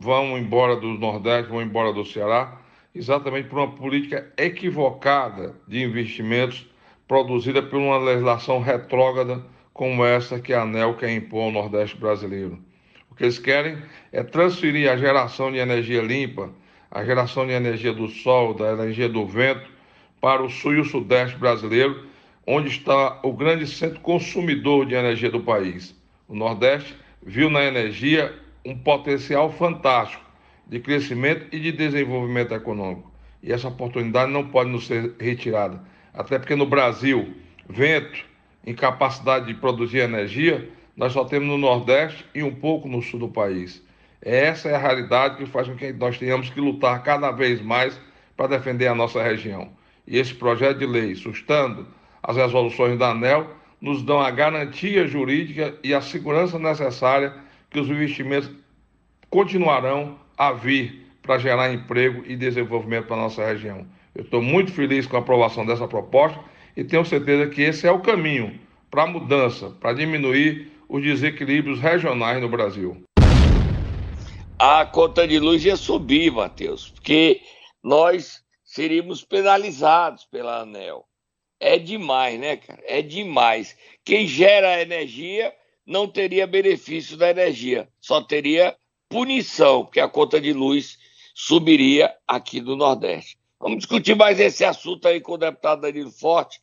vão 0.00 0.36
embora 0.36 0.74
do 0.74 0.88
Nordeste, 0.88 1.48
vão 1.48 1.62
embora 1.62 1.92
do 1.92 2.04
Ceará 2.04 2.60
exatamente 2.92 3.48
por 3.48 3.60
uma 3.60 3.70
política 3.76 4.32
equivocada 4.36 5.54
de 5.68 5.84
investimentos 5.84 6.66
produzida 7.06 7.62
por 7.62 7.78
uma 7.78 7.98
legislação 7.98 8.60
retrógrada 8.60 9.46
como 9.72 10.04
essa 10.04 10.40
que 10.40 10.52
a 10.52 10.62
ANEL 10.62 10.96
quer 10.96 11.12
impor 11.12 11.44
ao 11.44 11.52
Nordeste 11.52 11.96
brasileiro. 11.96 12.58
O 13.08 13.14
que 13.14 13.22
eles 13.22 13.38
querem 13.38 13.80
é 14.10 14.24
transferir 14.24 14.90
a 14.90 14.96
geração 14.96 15.52
de 15.52 15.58
energia 15.58 16.02
limpa, 16.02 16.50
a 16.92 17.02
geração 17.04 17.46
de 17.46 17.52
energia 17.52 17.92
do 17.92 18.06
sol, 18.06 18.52
da 18.52 18.72
energia 18.72 19.08
do 19.08 19.26
vento, 19.26 19.66
para 20.20 20.42
o 20.42 20.50
sul 20.50 20.74
e 20.74 20.80
o 20.80 20.84
sudeste 20.84 21.36
brasileiro, 21.38 22.06
onde 22.46 22.68
está 22.68 23.18
o 23.22 23.32
grande 23.32 23.66
centro 23.66 23.98
consumidor 24.00 24.84
de 24.84 24.94
energia 24.94 25.30
do 25.30 25.40
país. 25.40 25.96
O 26.28 26.34
Nordeste 26.34 26.94
viu 27.22 27.48
na 27.48 27.64
energia 27.64 28.38
um 28.64 28.76
potencial 28.76 29.50
fantástico 29.50 30.22
de 30.66 30.80
crescimento 30.80 31.46
e 31.50 31.58
de 31.58 31.72
desenvolvimento 31.72 32.52
econômico. 32.52 33.10
E 33.42 33.52
essa 33.52 33.68
oportunidade 33.68 34.30
não 34.30 34.48
pode 34.48 34.70
nos 34.70 34.86
ser 34.86 35.14
retirada. 35.18 35.82
Até 36.12 36.38
porque 36.38 36.54
no 36.54 36.66
Brasil, 36.66 37.34
vento, 37.68 38.22
incapacidade 38.66 39.46
de 39.46 39.54
produzir 39.54 40.00
energia, 40.00 40.68
nós 40.94 41.14
só 41.14 41.24
temos 41.24 41.48
no 41.48 41.56
Nordeste 41.56 42.24
e 42.34 42.42
um 42.42 42.54
pouco 42.54 42.86
no 42.86 43.00
sul 43.00 43.18
do 43.18 43.28
país. 43.28 43.82
Essa 44.22 44.68
é 44.68 44.74
a 44.74 44.78
realidade 44.78 45.36
que 45.36 45.46
faz 45.46 45.66
com 45.66 45.74
que 45.74 45.92
nós 45.92 46.16
tenhamos 46.16 46.48
que 46.48 46.60
lutar 46.60 47.02
cada 47.02 47.32
vez 47.32 47.60
mais 47.60 48.00
para 48.36 48.56
defender 48.56 48.86
a 48.86 48.94
nossa 48.94 49.20
região. 49.20 49.70
E 50.06 50.16
esse 50.16 50.32
projeto 50.32 50.78
de 50.78 50.86
lei, 50.86 51.16
sustando 51.16 51.88
as 52.22 52.36
resoluções 52.36 52.96
da 52.96 53.10
ANEL, 53.10 53.50
nos 53.80 54.00
dão 54.02 54.20
a 54.20 54.30
garantia 54.30 55.08
jurídica 55.08 55.74
e 55.82 55.92
a 55.92 56.00
segurança 56.00 56.56
necessária 56.56 57.34
que 57.68 57.80
os 57.80 57.88
investimentos 57.88 58.48
continuarão 59.28 60.16
a 60.38 60.52
vir 60.52 61.04
para 61.20 61.38
gerar 61.38 61.72
emprego 61.72 62.22
e 62.24 62.36
desenvolvimento 62.36 63.06
para 63.06 63.16
a 63.16 63.20
nossa 63.20 63.44
região. 63.44 63.84
Eu 64.14 64.22
estou 64.22 64.40
muito 64.40 64.72
feliz 64.72 65.06
com 65.06 65.16
a 65.16 65.20
aprovação 65.20 65.66
dessa 65.66 65.88
proposta 65.88 66.38
e 66.76 66.84
tenho 66.84 67.04
certeza 67.04 67.48
que 67.48 67.62
esse 67.62 67.86
é 67.86 67.90
o 67.90 68.00
caminho 68.00 68.58
para 68.90 69.02
a 69.02 69.06
mudança, 69.06 69.70
para 69.80 69.94
diminuir 69.94 70.70
os 70.88 71.02
desequilíbrios 71.02 71.80
regionais 71.80 72.40
no 72.40 72.48
Brasil. 72.48 73.02
A 74.64 74.86
conta 74.86 75.26
de 75.26 75.40
luz 75.40 75.64
ia 75.64 75.74
subir, 75.74 76.30
Matheus, 76.30 76.88
porque 76.90 77.42
nós 77.82 78.44
seríamos 78.64 79.24
penalizados 79.24 80.24
pela 80.24 80.60
ANEL. 80.60 81.04
É 81.58 81.76
demais, 81.76 82.38
né, 82.38 82.58
cara? 82.58 82.80
É 82.86 83.02
demais. 83.02 83.76
Quem 84.04 84.24
gera 84.24 84.80
energia 84.80 85.52
não 85.84 86.06
teria 86.06 86.46
benefício 86.46 87.16
da 87.16 87.28
energia, 87.28 87.88
só 88.00 88.22
teria 88.22 88.76
punição, 89.08 89.84
porque 89.84 89.98
a 89.98 90.08
conta 90.08 90.40
de 90.40 90.52
luz 90.52 90.96
subiria 91.34 92.14
aqui 92.24 92.60
do 92.60 92.76
Nordeste. 92.76 93.36
Vamos 93.58 93.78
discutir 93.78 94.14
mais 94.14 94.38
esse 94.38 94.64
assunto 94.64 95.08
aí 95.08 95.20
com 95.20 95.32
o 95.32 95.38
deputado 95.38 95.80
Danilo 95.80 96.12
Forte. 96.12 96.62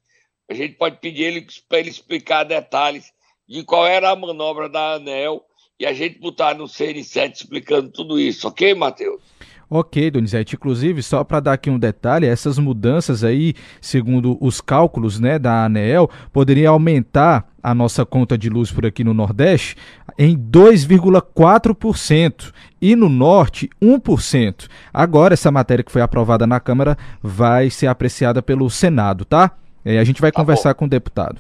A 0.50 0.54
gente 0.54 0.76
pode 0.76 1.02
pedir 1.02 1.24
ele 1.24 1.48
para 1.68 1.80
ele 1.80 1.90
explicar 1.90 2.46
detalhes 2.46 3.12
de 3.46 3.62
qual 3.66 3.86
era 3.86 4.10
a 4.10 4.16
manobra 4.16 4.70
da 4.70 4.94
ANEL 4.94 5.46
e 5.80 5.86
a 5.86 5.94
gente 5.94 6.20
botar 6.20 6.56
no 6.56 6.66
CN7 6.66 7.36
explicando 7.36 7.90
tudo 7.90 8.20
isso, 8.20 8.48
ok, 8.48 8.76
Matheus? 8.76 9.22
Ok, 9.70 10.10
Donizete. 10.10 10.56
Inclusive, 10.56 11.04
só 11.04 11.24
para 11.24 11.40
dar 11.40 11.54
aqui 11.54 11.70
um 11.70 11.78
detalhe, 11.78 12.26
essas 12.26 12.58
mudanças 12.58 13.24
aí, 13.24 13.54
segundo 13.80 14.36
os 14.42 14.60
cálculos 14.60 15.20
né, 15.20 15.38
da 15.38 15.66
ANEEL, 15.66 16.10
poderiam 16.34 16.74
aumentar 16.74 17.48
a 17.62 17.76
nossa 17.76 18.04
conta 18.04 18.36
de 18.36 18.50
luz 18.50 18.72
por 18.72 18.84
aqui 18.86 19.04
no 19.04 19.14
Nordeste 19.14 19.76
em 20.18 20.36
2,4% 20.36 22.52
e 22.82 22.96
no 22.96 23.08
Norte 23.08 23.70
1%. 23.80 24.68
Agora, 24.92 25.36
essa 25.36 25.52
matéria 25.52 25.84
que 25.84 25.92
foi 25.92 26.02
aprovada 26.02 26.48
na 26.48 26.60
Câmara 26.60 26.98
vai 27.22 27.70
ser 27.70 27.86
apreciada 27.88 28.42
pelo 28.42 28.68
Senado, 28.72 29.24
tá? 29.24 29.52
E 29.86 30.00
a 30.00 30.04
gente 30.04 30.20
vai 30.20 30.32
tá 30.32 30.42
conversar 30.42 30.74
bom. 30.74 30.80
com 30.80 30.86
o 30.86 30.90
deputado. 30.90 31.40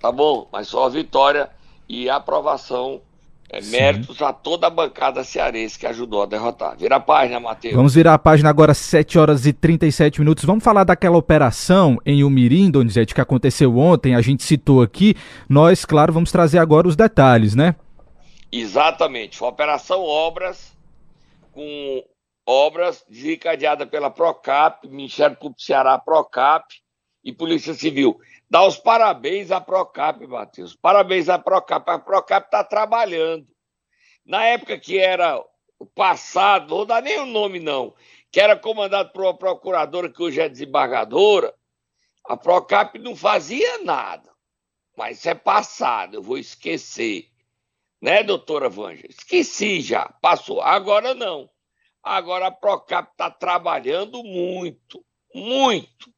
Tá 0.00 0.10
bom, 0.10 0.48
mas 0.50 0.68
só 0.68 0.86
a 0.86 0.88
vitória 0.88 1.50
e 1.86 2.08
a 2.08 2.16
aprovação 2.16 3.02
É 3.52 3.60
méritos 3.62 4.22
a 4.22 4.32
toda 4.32 4.68
a 4.68 4.70
bancada 4.70 5.24
cearense 5.24 5.76
que 5.76 5.86
ajudou 5.86 6.22
a 6.22 6.26
derrotar. 6.26 6.76
Vira 6.78 6.96
a 6.96 7.00
página, 7.00 7.40
Matheus. 7.40 7.74
Vamos 7.74 7.94
virar 7.94 8.14
a 8.14 8.18
página 8.18 8.48
agora, 8.48 8.72
7 8.72 9.18
horas 9.18 9.44
e 9.44 9.52
37 9.52 10.20
minutos. 10.20 10.44
Vamos 10.44 10.62
falar 10.62 10.84
daquela 10.84 11.16
operação 11.16 11.98
em 12.06 12.22
Umirim, 12.22 12.70
Donizete, 12.70 13.12
que 13.12 13.20
aconteceu 13.20 13.76
ontem, 13.76 14.14
a 14.14 14.20
gente 14.20 14.44
citou 14.44 14.82
aqui. 14.82 15.16
Nós, 15.48 15.84
claro, 15.84 16.12
vamos 16.12 16.30
trazer 16.30 16.58
agora 16.58 16.86
os 16.86 16.94
detalhes, 16.94 17.56
né? 17.56 17.74
Exatamente. 18.52 19.36
Foi 19.36 19.48
Operação 19.48 20.00
Obras, 20.04 20.76
com 21.50 22.04
obras 22.46 23.04
desencadeada 23.08 23.84
pela 23.84 24.10
Procap, 24.10 24.88
Ministério 24.88 25.36
Público 25.36 25.60
Ceará, 25.60 25.98
Procap 25.98 26.64
e 27.22 27.32
Polícia 27.32 27.74
Civil. 27.74 28.20
Dá 28.48 28.66
os 28.66 28.76
parabéns 28.76 29.50
à 29.50 29.60
Procap, 29.60 30.26
Matheus. 30.26 30.74
Parabéns 30.74 31.28
à 31.28 31.38
Procap. 31.38 31.88
A 31.88 31.98
Procap 31.98 32.46
está 32.46 32.64
trabalhando. 32.64 33.46
Na 34.24 34.44
época 34.44 34.78
que 34.78 34.98
era 34.98 35.42
o 35.78 35.86
passado, 35.86 36.74
não 36.74 36.86
dar 36.86 37.02
nem 37.02 37.18
o 37.20 37.26
nome, 37.26 37.58
não, 37.58 37.94
que 38.30 38.40
era 38.40 38.56
comandado 38.56 39.12
por 39.12 39.22
uma 39.22 39.36
procuradora 39.36 40.10
que 40.10 40.22
hoje 40.22 40.40
é 40.40 40.48
desembargadora, 40.48 41.54
a 42.24 42.36
Procap 42.36 42.98
não 42.98 43.16
fazia 43.16 43.82
nada. 43.82 44.30
Mas 44.96 45.18
isso 45.18 45.30
é 45.30 45.34
passado, 45.34 46.14
eu 46.14 46.22
vou 46.22 46.36
esquecer. 46.36 47.28
Né, 48.00 48.22
doutora 48.22 48.68
Vanja? 48.68 49.06
Esqueci 49.08 49.80
já, 49.80 50.08
passou. 50.22 50.60
Agora 50.62 51.14
não. 51.14 51.50
Agora 52.02 52.46
a 52.46 52.50
Procap 52.50 53.10
está 53.10 53.30
trabalhando 53.30 54.22
muito, 54.22 55.04
muito, 55.34 56.10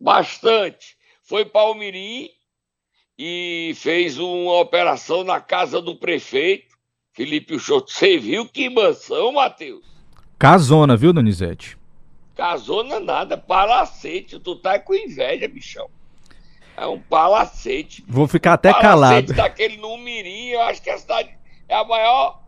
bastante 0.00 0.96
foi 1.28 1.44
para 1.44 1.60
Almirim 1.60 2.30
e 3.18 3.72
fez 3.76 4.18
uma 4.18 4.60
operação 4.60 5.22
na 5.22 5.40
casa 5.40 5.82
do 5.82 5.96
prefeito, 5.96 6.74
Felipe 7.12 7.54
Uchoto. 7.54 7.92
Você 7.92 8.16
viu 8.16 8.46
que 8.46 8.70
mansão, 8.70 9.32
Matheus? 9.32 9.84
Casona, 10.38 10.96
viu, 10.96 11.12
Donizete? 11.12 11.76
Casona 12.34 13.00
nada, 13.00 13.36
palacete. 13.36 14.38
Tu 14.38 14.56
tá 14.56 14.78
com 14.78 14.94
inveja, 14.94 15.48
bichão. 15.48 15.90
É 16.76 16.86
um 16.86 17.00
palacete. 17.00 18.04
Vou 18.06 18.28
ficar 18.28 18.54
até 18.54 18.70
palacete 18.70 18.88
calado. 18.88 19.26
Palacete 19.26 19.32
daquele 19.36 19.76
no 19.78 19.98
Mirim, 19.98 20.46
eu 20.46 20.62
acho 20.62 20.80
que 20.80 20.88
a 20.88 20.96
cidade 20.96 21.36
é 21.68 21.74
a 21.74 21.84
maior. 21.84 22.40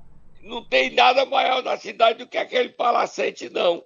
Não 0.43 0.65
tem 0.65 0.91
nada 0.91 1.27
maior 1.27 1.63
na 1.63 1.77
cidade 1.77 2.21
do 2.21 2.27
que 2.27 2.39
aquele 2.39 2.71
palacete, 2.71 3.51
não. 3.51 3.83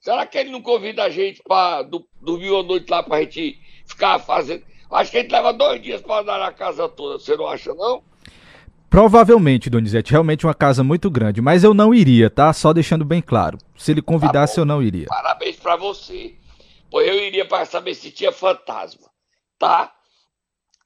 Será 0.00 0.26
que 0.26 0.38
ele 0.38 0.50
não 0.50 0.62
convida 0.62 1.04
a 1.04 1.10
gente 1.10 1.42
para 1.42 1.82
dormir 2.20 2.50
uma 2.50 2.62
noite 2.62 2.90
lá 2.90 3.02
pra 3.02 3.20
gente 3.20 3.58
ficar 3.88 4.18
fazendo. 4.18 4.64
Acho 4.90 5.10
que 5.10 5.18
a 5.18 5.22
gente 5.22 5.32
leva 5.32 5.52
dois 5.52 5.82
dias 5.82 6.00
para 6.00 6.22
andar 6.22 6.38
na 6.38 6.52
casa 6.52 6.88
toda, 6.88 7.18
você 7.18 7.36
não 7.36 7.46
acha, 7.46 7.74
não? 7.74 8.02
Provavelmente, 8.88 9.68
Donizete, 9.68 10.12
realmente 10.12 10.46
uma 10.46 10.54
casa 10.54 10.82
muito 10.82 11.10
grande, 11.10 11.42
mas 11.42 11.62
eu 11.62 11.74
não 11.74 11.94
iria, 11.94 12.30
tá? 12.30 12.52
Só 12.54 12.72
deixando 12.72 13.04
bem 13.04 13.20
claro. 13.20 13.58
Se 13.76 13.90
ele 13.90 14.00
convidasse, 14.00 14.54
tá 14.54 14.62
eu 14.62 14.64
não 14.64 14.82
iria. 14.82 15.06
Parabéns 15.06 15.56
para 15.56 15.76
você. 15.76 16.36
Pois 16.90 17.06
eu 17.06 17.14
iria 17.22 17.46
para 17.46 17.66
saber 17.66 17.94
se 17.94 18.10
tinha 18.10 18.32
fantasma, 18.32 19.10
tá? 19.58 19.92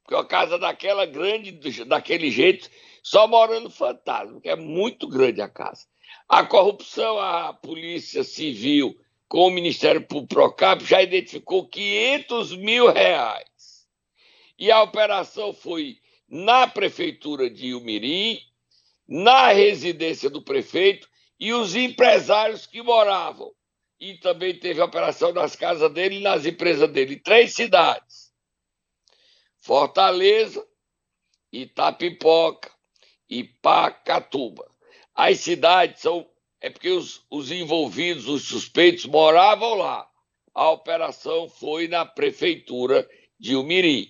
Porque 0.02 0.16
uma 0.16 0.25
casa 0.25 0.59
daquela 0.59 1.07
grande, 1.07 1.52
daquele 1.85 2.28
jeito, 2.28 2.69
só 3.04 3.28
morando 3.28 3.71
fantasma, 3.71 4.40
que 4.40 4.49
é 4.49 4.57
muito 4.57 5.07
grande 5.07 5.40
a 5.40 5.49
casa. 5.49 5.87
A 6.28 6.45
corrupção, 6.45 7.21
a 7.21 7.52
polícia 7.52 8.25
civil 8.25 8.97
com 9.32 9.46
o 9.46 9.50
Ministério 9.50 10.06
Público 10.06 10.34
Procap 10.34 10.84
já 10.84 11.00
identificou 11.00 11.66
500 11.66 12.54
mil 12.54 12.92
reais. 12.92 13.88
E 14.58 14.70
a 14.70 14.82
operação 14.82 15.54
foi 15.54 15.96
na 16.28 16.66
prefeitura 16.66 17.48
de 17.48 17.74
Umirim, 17.74 18.38
na 19.08 19.50
residência 19.50 20.28
do 20.28 20.42
prefeito 20.42 21.08
e 21.40 21.50
os 21.50 21.74
empresários 21.74 22.66
que 22.66 22.82
moravam. 22.82 23.50
E 23.98 24.18
também 24.18 24.54
teve 24.58 24.82
operação 24.82 25.32
nas 25.32 25.56
casas 25.56 25.90
dele 25.90 26.16
e 26.16 26.22
nas 26.22 26.44
empresas 26.44 26.90
dele, 26.90 27.16
três 27.16 27.54
cidades: 27.54 28.34
Fortaleza, 29.56 30.62
Itapipoca 31.50 32.70
e 33.30 33.44
Pacatuba. 33.44 34.71
As 35.14 35.40
cidades 35.40 36.02
são 36.02 36.30
é 36.62 36.70
porque 36.70 36.90
os, 36.90 37.26
os 37.28 37.50
envolvidos, 37.50 38.28
os 38.28 38.44
suspeitos, 38.46 39.04
moravam 39.04 39.75
lá. 39.75 40.08
A 40.54 40.70
operação 40.70 41.48
foi 41.48 41.88
na 41.88 42.06
prefeitura 42.06 43.08
de 43.38 43.56
Umirim. 43.56 44.08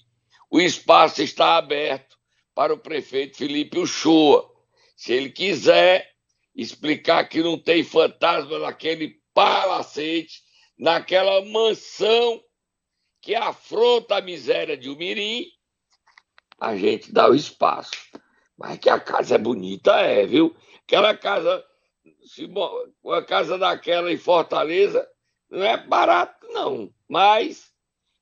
O 0.50 0.60
espaço 0.60 1.22
está 1.22 1.56
aberto 1.56 2.18
para 2.54 2.74
o 2.74 2.78
prefeito 2.78 3.38
Felipe 3.38 3.78
Uchoa. 3.78 4.46
Se 4.94 5.14
ele 5.14 5.30
quiser 5.30 6.12
explicar 6.54 7.26
que 7.26 7.42
não 7.42 7.58
tem 7.58 7.82
fantasma 7.82 8.58
naquele 8.58 9.16
palacete, 9.32 10.42
naquela 10.78 11.42
mansão 11.46 12.38
que 13.22 13.34
afronta 13.34 14.16
a 14.16 14.20
miséria 14.20 14.76
de 14.76 14.90
Umirim, 14.90 15.46
a 16.60 16.76
gente 16.76 17.10
dá 17.10 17.30
o 17.30 17.34
espaço. 17.34 17.92
Mas 18.58 18.78
que 18.78 18.90
a 18.90 19.00
casa 19.00 19.36
é 19.36 19.38
bonita, 19.38 19.92
é, 20.00 20.26
viu? 20.26 20.54
Aquela 20.84 21.16
casa 21.16 21.64
se 22.24 22.50
uma 23.02 23.22
casa 23.22 23.58
daquela 23.58 24.12
em 24.12 24.16
Fortaleza 24.16 25.06
não 25.50 25.64
é 25.64 25.76
barato, 25.76 26.46
não. 26.50 26.90
Mas 27.08 27.70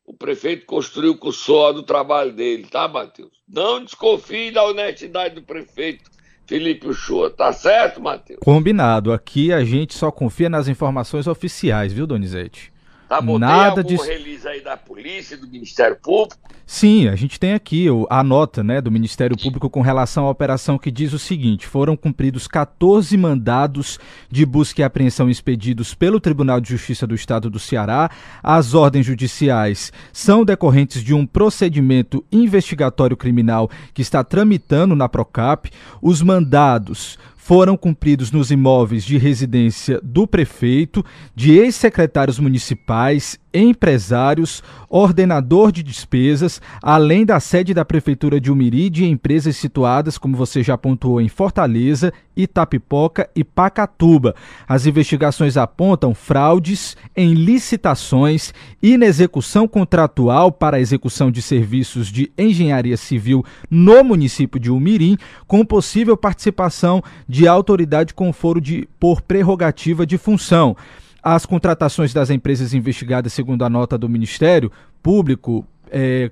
o 0.05 0.13
prefeito 0.13 0.67
construiu 0.67 1.17
com 1.17 1.29
o 1.29 1.33
suor 1.33 1.73
do 1.73 1.83
trabalho 1.83 2.33
dele, 2.33 2.67
tá, 2.67 2.89
Matheus? 2.89 3.31
Não 3.49 3.85
desconfie 3.85 4.51
da 4.51 4.65
honestidade 4.65 5.35
do 5.37 5.43
prefeito 5.43 6.11
Felipe 6.47 6.89
Uchoa, 6.89 7.31
tá 7.31 7.53
certo, 7.53 8.03
Matheus? 8.03 8.41
Combinado. 8.43 9.13
Aqui 9.13 9.53
a 9.53 9.63
gente 9.63 9.95
só 9.95 10.11
confia 10.11 10.49
nas 10.49 10.67
informações 10.67 11.29
oficiais, 11.29 11.93
viu, 11.93 12.09
Donizete? 12.09 12.70
Tá 13.11 13.21
Nada 13.21 13.83
de... 13.83 13.97
release 13.97 14.47
aí 14.47 14.63
da 14.63 14.77
polícia, 14.77 15.37
do 15.37 15.49
Ministério 15.49 15.97
Público? 16.01 16.41
Sim, 16.65 17.09
a 17.09 17.17
gente 17.17 17.41
tem 17.41 17.55
aqui 17.55 17.89
a 18.09 18.23
nota 18.23 18.63
né, 18.63 18.81
do 18.81 18.89
Ministério 18.89 19.37
Público 19.37 19.69
com 19.69 19.81
relação 19.81 20.27
à 20.27 20.31
operação 20.31 20.79
que 20.79 20.93
diz 20.93 21.13
o 21.13 21.19
seguinte: 21.19 21.67
foram 21.67 21.97
cumpridos 21.97 22.47
14 22.47 23.17
mandados 23.17 23.99
de 24.31 24.47
busca 24.47 24.83
e 24.83 24.85
apreensão 24.85 25.29
expedidos 25.29 25.93
pelo 25.93 26.21
Tribunal 26.21 26.61
de 26.61 26.69
Justiça 26.71 27.05
do 27.05 27.17
Estado 27.17 27.51
do 27.51 27.59
Ceará. 27.59 28.09
As 28.41 28.75
ordens 28.75 29.07
judiciais 29.07 29.93
são 30.13 30.45
decorrentes 30.45 31.03
de 31.03 31.13
um 31.13 31.27
procedimento 31.27 32.25
investigatório 32.31 33.17
criminal 33.17 33.69
que 33.93 34.03
está 34.03 34.23
tramitando 34.23 34.95
na 34.95 35.09
Procap. 35.09 35.69
Os 36.01 36.23
mandados 36.23 37.19
foram 37.51 37.77
cumpridos 37.77 38.31
nos 38.31 38.53
imóveis 38.53 39.03
de 39.03 39.19
residência 39.19 40.01
do 40.05 40.25
prefeito, 40.25 41.05
de 41.35 41.51
ex-secretários 41.51 42.39
municipais, 42.39 43.41
empresários, 43.53 44.63
ordenador 44.89 45.73
de 45.73 45.83
despesas, 45.83 46.61
além 46.81 47.25
da 47.25 47.41
sede 47.41 47.75
da 47.75 47.85
Prefeitura 47.85 48.41
de 48.41 48.53
Umiri 48.53 48.89
de 48.89 49.05
empresas 49.05 49.57
situadas, 49.57 50.17
como 50.17 50.37
você 50.37 50.63
já 50.63 50.79
pontuou, 50.79 51.21
em 51.21 51.29
Fortaleza, 51.29 52.13
Itapipoca 52.37 53.29
e 53.35 53.45
Pacatuba. 53.45 54.35
As 54.67 54.87
investigações 54.87 55.57
apontam 55.57 56.15
fraudes 56.15 56.97
em 57.17 57.35
licitações, 57.35 58.55
inexecução 58.83 59.67
contratual 59.67 60.53
para 60.53 60.77
a 60.77 60.81
execução 60.81 61.31
de 61.31 61.43
serviços 61.43 62.09
de 62.09 62.31
engenharia 62.39 62.97
civil 62.97 63.45
no 63.69 64.03
município 64.05 64.61
de 64.61 64.71
Umirim, 64.71 65.17
com 65.47 65.65
possível 65.65 66.17
participação 66.17 67.03
de 67.29 67.40
autoridade 67.47 68.15
com 68.15 68.33
foro 68.33 68.61
de, 68.61 68.89
por 68.99 69.21
prerrogativa 69.23 70.07
de 70.07 70.19
função. 70.19 70.77
As 71.23 71.45
contratações 71.45 72.15
das 72.15 72.31
empresas 72.31 72.73
investigadas, 72.73 73.33
segundo 73.33 73.65
a 73.65 73.69
nota 73.69 73.99
do 73.99 74.09
Ministério 74.09 74.73
Público, 75.03 75.67
é, 75.91 76.31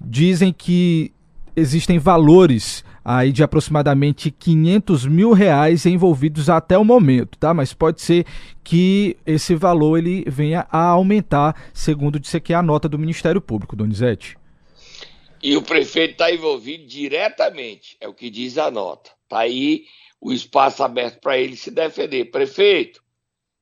dizem 0.00 0.52
que 0.52 1.12
existem 1.56 1.98
valores 1.98 2.84
aí 3.04 3.30
de 3.30 3.42
aproximadamente 3.42 4.30
500 4.30 5.06
mil 5.06 5.32
reais 5.32 5.84
envolvidos 5.84 6.48
até 6.48 6.76
o 6.78 6.84
momento, 6.84 7.38
tá? 7.38 7.52
Mas 7.52 7.74
pode 7.74 8.00
ser 8.00 8.24
que 8.62 9.16
esse 9.26 9.54
valor 9.54 9.98
ele 9.98 10.24
venha 10.26 10.66
a 10.70 10.86
aumentar, 10.86 11.54
segundo 11.72 12.18
disse 12.18 12.38
aqui 12.38 12.54
a 12.54 12.62
nota 12.62 12.88
do 12.88 12.98
Ministério 12.98 13.40
Público, 13.40 13.76
Donizete. 13.76 14.38
E 15.42 15.54
o 15.56 15.62
prefeito 15.62 16.12
está 16.12 16.32
envolvido 16.32 16.86
diretamente, 16.86 17.98
é 18.00 18.08
o 18.08 18.14
que 18.14 18.30
diz 18.30 18.56
a 18.56 18.70
nota. 18.70 19.10
Está 19.24 19.40
aí 19.40 19.84
o 20.24 20.32
espaço 20.32 20.82
aberto 20.82 21.20
para 21.20 21.36
ele 21.36 21.54
se 21.54 21.70
defender. 21.70 22.30
Prefeito, 22.30 23.04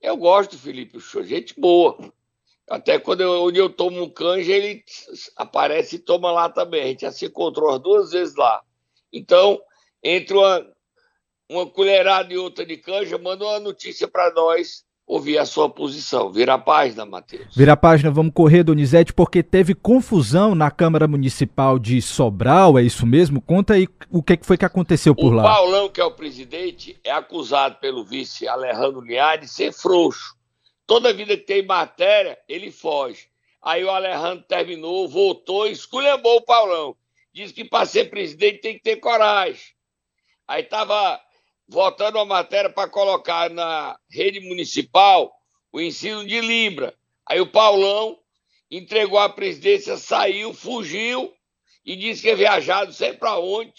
eu 0.01 0.17
gosto 0.17 0.53
do 0.53 0.59
Felipe 0.59 1.01
Show, 1.01 1.25
gente 1.25 1.59
boa. 1.59 1.99
Até 2.71 3.01
quando 3.01 3.21
eu, 3.23 3.43
onde 3.43 3.59
eu 3.59 3.69
tomo 3.69 4.01
um 4.01 4.09
canja, 4.09 4.53
ele 4.53 4.85
aparece 5.35 5.97
e 5.97 5.99
toma 5.99 6.31
lá 6.31 6.49
também. 6.49 6.83
A 6.85 6.87
gente 6.87 7.01
já 7.01 7.11
se 7.11 7.27
encontrou 7.27 7.77
duas 7.81 8.13
vezes 8.13 8.37
lá. 8.37 8.63
Então, 9.13 9.61
entre 10.01 10.37
uma, 10.37 10.73
uma 11.49 11.67
colherada 11.69 12.33
e 12.33 12.39
outra 12.39 12.65
de 12.65 12.77
canja, 12.77 13.19
manda 13.19 13.45
uma 13.45 13.59
notícia 13.59 14.07
para 14.07 14.33
nós 14.33 14.85
ouvir 15.07 15.39
a 15.39 15.45
sua 15.45 15.69
posição. 15.69 16.31
Vira 16.31 16.55
a 16.55 16.59
página, 16.59 17.05
Matheus. 17.05 17.55
Vira 17.55 17.73
a 17.73 17.77
página, 17.77 18.11
vamos 18.11 18.33
correr, 18.33 18.63
Donizete, 18.63 19.13
porque 19.13 19.43
teve 19.43 19.75
confusão 19.75 20.55
na 20.55 20.71
Câmara 20.71 21.07
Municipal 21.07 21.79
de 21.79 22.01
Sobral, 22.01 22.79
é 22.79 22.83
isso 22.83 23.07
mesmo? 23.07 23.41
Conta 23.41 23.75
aí 23.75 23.89
o 24.11 24.23
que 24.23 24.39
foi 24.43 24.57
que 24.57 24.65
aconteceu 24.65 25.15
por 25.15 25.33
o 25.33 25.37
lá. 25.37 25.43
O 25.43 25.55
Paulão, 25.55 25.89
que 25.89 26.01
é 26.01 26.05
o 26.05 26.13
presidente, 26.13 26.99
é 27.05 27.11
acusado 27.11 27.77
pelo 27.77 28.05
vice 28.05 28.49
Alejandro 28.49 29.01
Linhares 29.01 29.49
de 29.51 29.55
ser 29.55 29.73
frouxo. 29.73 30.35
Toda 30.87 31.13
vida 31.13 31.37
que 31.37 31.45
tem 31.45 31.65
matéria, 31.65 32.39
ele 32.49 32.71
foge. 32.71 33.27
Aí 33.63 33.85
o 33.85 33.91
Alejandro 33.91 34.45
terminou, 34.49 35.09
voltou 35.09 35.69
e 35.69 35.73
esculhambou 35.73 36.37
o 36.37 36.43
Paulão. 36.43 36.97
Diz 37.33 37.53
que 37.53 37.65
para 37.65 37.87
ser 37.87 38.11
presidente 38.11 38.61
tem 38.61 38.75
que 38.75 38.83
ter 38.83 38.97
coragem. 38.97 39.63
Aí 40.47 40.63
estava 40.63 41.21
votando 41.73 42.19
uma 42.19 42.25
matéria 42.25 42.71
para 42.71 42.89
colocar 42.89 43.49
na 43.49 43.99
rede 44.11 44.41
municipal 44.41 45.33
o 45.73 45.81
ensino 45.81 46.25
de 46.27 46.39
Libra. 46.41 46.95
Aí 47.27 47.41
o 47.41 47.51
Paulão 47.51 48.19
entregou 48.71 49.19
a 49.19 49.29
presidência, 49.29 49.97
saiu, 49.97 50.53
fugiu 50.53 51.33
e 51.85 51.97
disse 51.97 52.23
que 52.23 52.29
ia 52.29 52.37
viajar 52.37 52.85
não 52.85 52.93
sei 52.93 53.15
para 53.15 53.39
onde. 53.39 53.73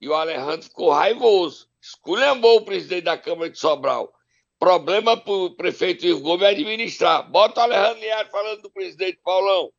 E 0.00 0.08
o 0.08 0.14
Alejandro 0.14 0.62
ficou 0.62 0.90
raivoso. 0.90 1.68
Esculhambou 1.80 2.58
o 2.58 2.64
presidente 2.64 3.04
da 3.04 3.16
Câmara 3.16 3.48
de 3.48 3.58
Sobral. 3.58 4.12
Problema 4.58 5.16
para 5.16 5.32
o 5.32 5.50
prefeito 5.50 6.04
Ivo 6.04 6.20
Gomes 6.20 6.46
é 6.46 6.50
administrar. 6.50 7.30
Bota 7.30 7.60
o 7.60 7.64
Alejandro 7.64 8.30
falando 8.30 8.62
do 8.62 8.70
presidente 8.70 9.20
Paulão. 9.22 9.70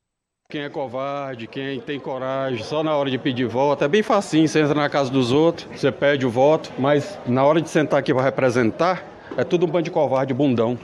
Quem 0.50 0.62
é 0.62 0.70
covarde, 0.70 1.46
quem 1.46 1.82
tem 1.82 2.00
coragem, 2.00 2.64
só 2.64 2.82
na 2.82 2.96
hora 2.96 3.12
de 3.12 3.18
pedir 3.18 3.46
voto, 3.50 3.84
é 3.84 3.88
bem 3.90 4.02
facinho, 4.02 4.48
você 4.48 4.62
entra 4.62 4.74
na 4.74 4.90
casa 4.90 5.12
dos 5.12 5.30
outros, 5.30 5.68
você 5.76 5.92
pede 5.92 6.26
o 6.26 6.30
voto, 6.30 6.72
mas 6.80 7.20
na 7.28 7.44
hora 7.44 7.60
de 7.60 7.70
sentar 7.70 8.00
aqui 8.00 8.14
para 8.14 8.24
representar, 8.24 9.06
é 9.36 9.44
tudo 9.44 9.66
um 9.66 9.70
bando 9.70 9.84
de 9.84 9.92
covarde 9.92 10.34
bundão. 10.34 10.80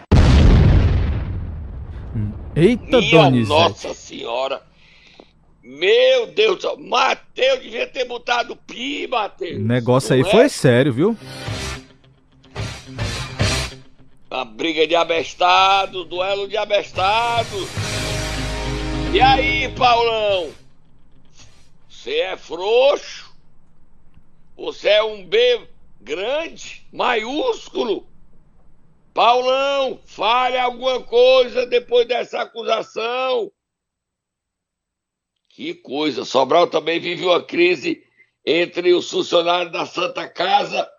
Eita, 2.53 2.99
Minha 2.99 3.23
Donizete. 3.23 3.47
Nossa 3.47 3.93
Senhora. 3.93 4.61
Meu 5.63 6.27
Deus 6.27 6.57
do 6.57 6.61
céu. 6.63 6.77
Mateus 6.77 7.61
devia 7.61 7.87
ter 7.87 8.03
botado 8.03 8.57
pi, 8.67 9.07
Mateus. 9.07 9.61
O 9.61 9.65
negócio 9.65 10.13
aí 10.13 10.23
é? 10.23 10.25
foi 10.25 10.49
sério, 10.49 10.91
viu? 10.91 11.17
A 14.29 14.43
briga 14.43 14.85
de 14.85 14.93
abestados, 14.93 16.05
duelo 16.05 16.49
de 16.49 16.57
abestados. 16.57 17.92
E 19.13 19.21
aí, 19.21 19.71
Paulão? 19.75 20.51
Você 21.87 22.15
é 22.17 22.35
frouxo? 22.35 23.31
Você 24.55 24.89
é 24.89 25.03
um 25.03 25.23
B 25.23 25.67
grande, 26.01 26.87
maiúsculo? 26.91 28.07
Paulão, 29.13 30.01
fale 30.03 30.57
alguma 30.57 31.03
coisa 31.03 31.63
depois 31.67 32.07
dessa 32.07 32.41
acusação. 32.41 33.51
Que 35.47 35.75
coisa, 35.75 36.25
Sobral 36.25 36.65
também 36.65 36.99
vive 36.99 37.23
uma 37.23 37.43
crise 37.43 38.03
entre 38.43 38.95
os 38.95 39.11
funcionários 39.11 39.71
da 39.71 39.85
Santa 39.85 40.27
Casa 40.27 40.91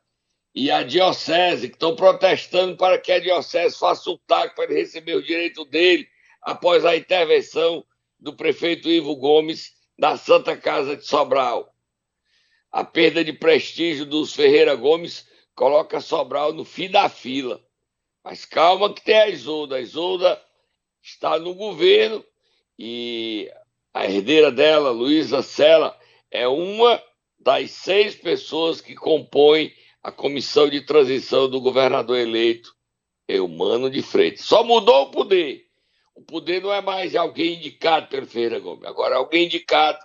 e 0.55 0.71
a 0.71 0.85
Diocese, 0.85 1.69
que 1.69 1.75
estão 1.75 1.97
protestando 1.97 2.77
para 2.77 2.97
que 2.97 3.11
a 3.11 3.19
Diocese 3.19 3.77
faça 3.77 4.09
o 4.09 4.19
TAC 4.19 4.55
para 4.55 4.67
ele 4.67 4.75
receber 4.75 5.17
o 5.17 5.23
direito 5.23 5.65
dele 5.65 6.07
após 6.41 6.85
a 6.85 6.97
intervenção 6.97 7.85
do 8.25 8.33
prefeito 8.33 8.89
Ivo 8.89 9.15
Gomes 9.15 9.75
na 9.99 10.17
Santa 10.17 10.57
Casa 10.57 10.97
de 10.97 11.07
Sobral. 11.07 11.71
A 12.73 12.83
perda 12.83 13.23
de 13.23 13.35
prestígio 13.35 14.07
dos 14.07 14.35
Ferreira 14.35 14.75
Gomes 14.75 15.29
coloca 15.55 16.01
Sobral 16.01 16.55
no 16.55 16.65
fim 16.65 16.91
da 16.91 17.11
fila. 17.11 17.63
Mas 18.25 18.47
calma 18.47 18.93
que 18.95 19.05
tem 19.05 19.15
a 19.15 19.29
Isolda. 19.29 19.77
A 19.77 19.81
Isolda 19.81 20.43
está 21.03 21.39
no 21.39 21.55
governo 21.55 22.25
e 22.79 23.53
a 23.93 24.07
herdeira 24.07 24.51
dela, 24.51 24.91
Luísa 24.91 25.43
Sela, 25.43 25.95
é 26.31 26.49
uma 26.49 27.01
das 27.39 27.73
seis 27.73 28.15
pessoas 28.15 28.81
que 28.81 28.95
compõem 28.95 29.71
a 30.03 30.11
comissão 30.11 30.67
de 30.69 30.81
transição 30.81 31.47
do 31.47 31.61
governador 31.61 32.17
eleito, 32.17 32.75
Eumano 33.29 33.91
de 33.91 34.01
Freitas. 34.01 34.47
Só 34.47 34.65
mudou 34.65 35.03
o 35.03 35.11
poder. 35.11 35.64
O 36.15 36.23
poder 36.23 36.63
não 36.63 36.73
é 36.73 36.81
mais 36.81 37.15
alguém 37.17 37.57
indicado 37.57 38.07
pelo 38.09 38.27
Ferreira 38.27 38.59
Gomes, 38.61 38.85
agora 38.85 39.15
é 39.15 39.19
alguém 39.19 39.47
indicado 39.47 39.99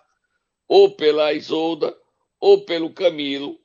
ou 0.68 0.92
pela 0.92 1.34
Isolda, 1.34 1.94
ou 2.40 2.62
pelo 2.66 2.90
Camilo, 2.92 3.56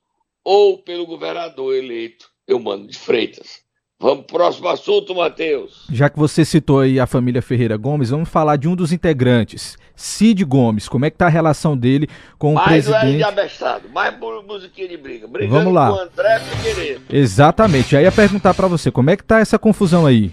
ou 0.44 0.78
pelo 0.78 1.06
governador 1.06 1.74
eleito, 1.74 2.28
Eumano 2.48 2.86
de 2.86 2.98
Freitas. 2.98 3.62
Vamos 4.00 4.26
pro 4.26 4.36
próximo 4.36 4.68
assunto, 4.68 5.14
Matheus. 5.14 5.86
Já 5.90 6.10
que 6.10 6.18
você 6.18 6.44
citou 6.44 6.80
aí 6.80 6.98
a 6.98 7.06
família 7.06 7.40
Ferreira 7.40 7.76
Gomes, 7.76 8.10
vamos 8.10 8.28
falar 8.28 8.56
de 8.56 8.68
um 8.68 8.74
dos 8.74 8.92
integrantes, 8.92 9.78
Cid 9.94 10.44
Gomes. 10.44 10.88
Como 10.88 11.04
é 11.04 11.10
que 11.10 11.16
tá 11.16 11.26
a 11.26 11.30
relação 11.30 11.76
dele 11.76 12.08
com 12.38 12.52
o 12.52 12.54
Mais 12.56 12.84
duelo 12.86 13.00
de 13.00 13.06
presidente? 13.18 13.28
abestado, 13.28 13.88
mais 13.90 14.14
bu- 14.18 14.42
musiquinha 14.42 14.88
de 14.88 14.96
briga. 14.96 15.26
Brigando 15.28 15.58
Vamos 15.58 15.72
lá. 15.74 15.90
com 15.90 15.96
o 15.96 16.00
André 16.00 16.40
Figueiredo. 16.40 17.02
Exatamente. 17.08 17.90
Já 17.92 18.02
ia 18.02 18.12
perguntar 18.12 18.52
pra 18.52 18.66
você, 18.66 18.90
como 18.90 19.08
é 19.10 19.16
que 19.16 19.24
tá 19.24 19.38
essa 19.40 19.58
confusão 19.58 20.04
aí? 20.04 20.32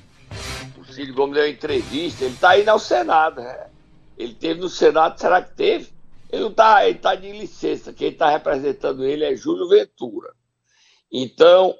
O 1.01 1.03
Cid 1.03 1.11
Gomes 1.13 1.33
deu 1.33 1.43
uma 1.43 1.49
entrevista, 1.49 2.25
ele 2.25 2.35
tá 2.35 2.59
indo 2.59 2.69
ao 2.69 2.77
Senado. 2.77 3.41
né? 3.41 3.69
Ele 4.17 4.35
teve 4.35 4.59
no 4.59 4.69
Senado, 4.69 5.19
será 5.19 5.41
que 5.41 5.55
teve? 5.55 5.89
Ele 6.31 6.43
não 6.43 6.53
tá, 6.53 6.87
ele 6.87 6.99
tá 6.99 7.15
de 7.15 7.31
licença. 7.31 7.91
Quem 7.91 8.13
tá 8.13 8.29
representando 8.29 9.03
ele 9.03 9.25
é 9.25 9.35
Júlio 9.35 9.67
Ventura. 9.67 10.33
Então, 11.11 11.75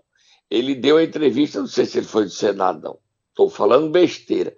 ele 0.49 0.73
deu 0.73 0.97
a 0.97 1.03
entrevista, 1.03 1.59
não 1.59 1.67
sei 1.67 1.85
se 1.85 1.99
ele 1.99 2.07
foi 2.07 2.23
do 2.23 2.31
Senado, 2.31 2.81
não. 2.81 2.99
Estou 3.29 3.49
falando 3.49 3.91
besteira. 3.91 4.55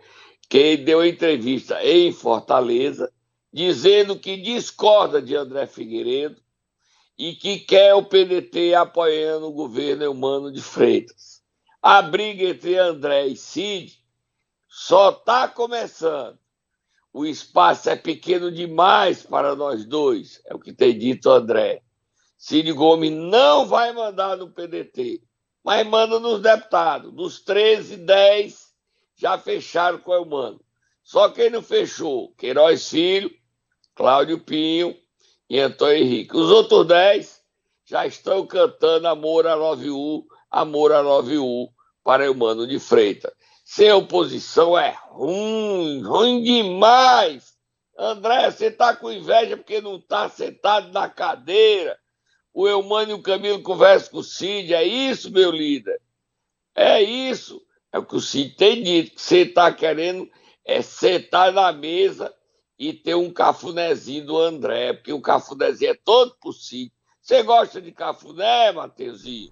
Quem 0.50 0.84
deu 0.84 1.02
a 1.02 1.08
entrevista 1.08 1.84
em 1.84 2.12
Fortaleza, 2.12 3.12
dizendo 3.52 4.18
que 4.18 4.38
discorda 4.38 5.22
de 5.22 5.36
André 5.36 5.68
Figueiredo 5.68 6.42
e 7.18 7.36
que 7.36 7.60
quer 7.60 7.94
o 7.94 8.04
PDT 8.04 8.74
apoiando 8.74 9.48
o 9.48 9.54
governo 9.54 10.04
Eumano 10.04 10.52
de 10.52 10.62
Freitas. 10.62 11.44
A 11.82 12.02
briga 12.02 12.46
entre 12.46 12.78
André 12.78 13.28
e 13.28 13.36
Cid 13.36 14.03
só 14.76 15.12
está 15.12 15.48
começando. 15.48 16.40
O 17.14 17.28
espaço 17.28 17.92
é 17.92 17.96
pequeno 17.96 18.52
demais 18.52 19.22
para 19.22 19.56
nós 19.56 19.86
dois, 19.86 20.42
é 20.48 20.56
o 20.56 20.60
que 20.60 20.74
tem 20.74 20.98
dito 20.98 21.30
André. 21.30 21.84
Cid 22.40 22.72
Gomes 22.72 23.12
não 23.12 23.68
vai 23.68 23.94
mandar 23.94 24.36
no 24.36 24.50
PDT, 24.50 25.22
mas 25.64 25.86
manda 25.86 26.20
nos 26.20 26.42
deputados. 26.42 27.14
Dos 27.14 27.40
13, 27.42 27.98
10 27.98 28.74
já 29.16 29.38
fecharam 29.38 30.00
com 30.00 30.10
o 30.10 30.16
Eumano. 30.16 30.60
Só 31.04 31.30
quem 31.30 31.52
não 31.52 31.62
fechou, 31.62 32.34
Queiroz 32.36 32.90
Filho, 32.90 33.30
Cláudio 33.94 34.40
Pinho 34.40 34.98
e 35.48 35.60
Antônio 35.60 35.98
Henrique. 35.98 36.36
Os 36.36 36.50
outros 36.50 36.88
10 36.88 37.44
já 37.86 38.08
estão 38.08 38.44
cantando 38.48 39.08
Amor 39.08 39.46
a 39.46 39.56
9U, 39.56 40.24
Amor 40.50 40.92
a 40.94 41.04
9U 41.04 41.70
para 42.04 42.26
Eumano 42.26 42.66
de 42.66 42.80
Freitas. 42.80 43.32
Sem 43.76 43.92
oposição 43.92 44.78
é 44.78 44.96
ruim, 45.10 46.04
ruim 46.04 46.44
demais. 46.44 47.58
André, 47.98 48.52
você 48.52 48.70
tá 48.70 48.96
com 48.96 49.12
inveja 49.12 49.58
porque 49.58 49.82
não 49.82 50.00
tá 50.00 50.30
sentado 50.30 50.92
na 50.92 51.10
cadeira. 51.10 51.98
O 52.54 52.68
Eumano 52.68 53.10
e 53.10 53.14
o 53.16 53.22
Camilo 53.24 53.64
conversam 53.64 54.12
com 54.12 54.18
o 54.20 54.24
Cid. 54.24 54.76
É 54.76 54.84
isso, 54.84 55.32
meu 55.32 55.50
líder. 55.50 56.00
É 56.76 57.02
isso. 57.02 57.66
É 57.92 57.98
o 57.98 58.06
que 58.06 58.16
o 58.16 58.22
Cid 58.22 58.56
tem 58.56 58.84
dito. 58.84 59.16
Que 59.16 59.22
você 59.24 59.44
tá 59.44 59.74
querendo 59.74 60.30
é 60.64 60.84
sentar 60.84 61.52
na 61.52 61.74
mesa 61.74 62.32
e 62.78 62.94
ter 62.94 63.16
um 63.16 63.34
cafunézinho 63.34 64.28
do 64.28 64.38
André, 64.38 64.94
porque 64.94 65.14
o 65.14 65.20
cafunézinho 65.20 65.94
é 65.94 65.96
todo 65.96 66.36
Cid. 66.54 66.94
Você 67.20 67.42
gosta 67.42 67.82
de 67.82 67.92
cafuné, 67.92 68.72
Mateuzinho? 68.72 69.52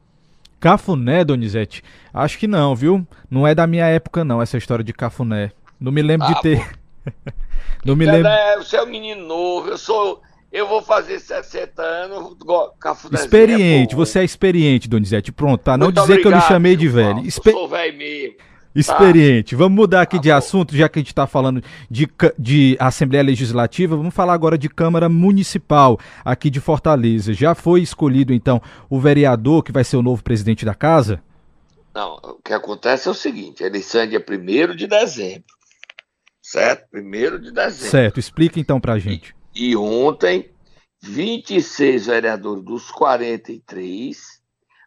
Cafuné, 0.62 1.26
Donizete? 1.26 1.84
Acho 2.14 2.38
que 2.38 2.48
não, 2.48 2.76
viu? 2.76 3.06
Não 3.30 3.46
é 3.48 3.54
da 3.56 3.66
minha 3.68 3.86
época, 3.88 4.24
não, 4.24 4.42
essa 4.42 4.58
história 4.58 4.84
de 4.86 4.94
cafuné. 4.94 5.52
Não 5.80 5.92
me 5.92 6.02
lembro 6.04 6.28
Ah, 6.28 6.34
de 6.34 6.42
ter. 6.42 6.70
não 7.84 7.96
me 7.96 8.06
lembro. 8.06 8.28
É, 8.28 8.58
você 8.58 8.78
é 8.78 8.84
um 8.84 8.88
menino 8.88 9.26
novo, 9.28 9.70
eu 9.70 9.78
sou. 9.78 10.22
Eu 10.52 10.68
vou 10.68 10.82
fazer 10.82 11.18
60 11.20 11.82
anos, 11.82 12.36
go- 12.40 12.72
cafunézinho 12.80 13.26
Experiente, 13.26 13.94
é 13.94 13.98
você 13.98 14.20
é 14.20 14.24
experiente, 14.24 14.88
Donizete. 14.88 15.32
Pronto, 15.32 15.62
tá? 15.62 15.78
Não 15.78 15.88
Muito 15.88 16.02
dizer 16.02 16.18
que 16.20 16.28
eu 16.28 16.32
lhe 16.32 16.36
obrigado, 16.36 16.48
chamei 16.48 16.76
de 16.76 16.88
velho. 16.90 17.20
Eu 17.20 17.26
Expe- 17.26 17.52
sou 17.52 17.68
velho 17.70 17.98
mesmo. 17.98 18.36
Experiente. 18.74 19.56
Vamos 19.56 19.76
mudar 19.76 20.02
aqui 20.02 20.16
Tá 20.16 20.22
de 20.22 20.32
assunto, 20.32 20.76
já 20.76 20.88
que 20.88 21.00
a 21.00 21.02
gente 21.02 21.12
está 21.12 21.28
falando 21.28 21.62
de, 21.90 22.10
de 22.40 22.78
Assembleia 22.80 23.24
Legislativa, 23.24 23.96
vamos 23.96 24.14
falar 24.14 24.34
agora 24.34 24.58
de 24.58 24.70
Câmara 24.70 25.10
Municipal 25.10 26.00
aqui 26.24 26.50
de 26.50 26.62
Fortaleza. 26.62 27.34
Já 27.34 27.54
foi 27.54 27.82
escolhido, 27.82 28.34
então, 28.34 28.62
o 28.90 29.00
vereador 29.00 29.64
que 29.64 29.72
vai 29.72 29.84
ser 29.84 29.98
o 29.98 30.02
novo 30.02 30.24
presidente 30.24 30.64
da 30.64 30.74
casa? 30.74 31.22
Não, 31.94 32.16
o 32.16 32.42
que 32.42 32.54
acontece 32.54 33.08
é 33.08 33.12
o 33.12 33.16
seguinte: 33.16 33.64
a 33.64 33.68
eleição 33.68 34.02
é 34.02 34.08
dia 34.08 34.26
1 34.26 34.76
de 34.76 34.88
dezembro. 34.88 35.44
Certo? 36.42 36.88
1 36.94 37.02
de 37.40 37.52
dezembro. 37.52 37.92
Certo, 37.92 38.20
explica 38.20 38.60
então 38.60 38.80
pra 38.80 38.98
gente. 38.98 39.36
E 39.54 39.76
ontem, 39.76 40.50
26 41.02 42.06
vereadores 42.06 42.64
dos 42.64 42.90
43 42.90 44.42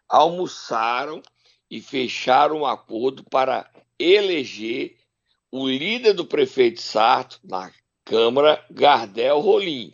almoçaram 0.09 1.21
e 1.69 1.81
fecharam 1.81 2.61
um 2.61 2.65
acordo 2.65 3.23
para 3.23 3.69
eleger 3.99 4.97
o 5.51 5.67
líder 5.67 6.13
do 6.13 6.25
prefeito 6.25 6.81
Sarto 6.81 7.39
na 7.43 7.71
Câmara, 8.03 8.65
Gardel 8.69 9.39
Rolim. 9.39 9.93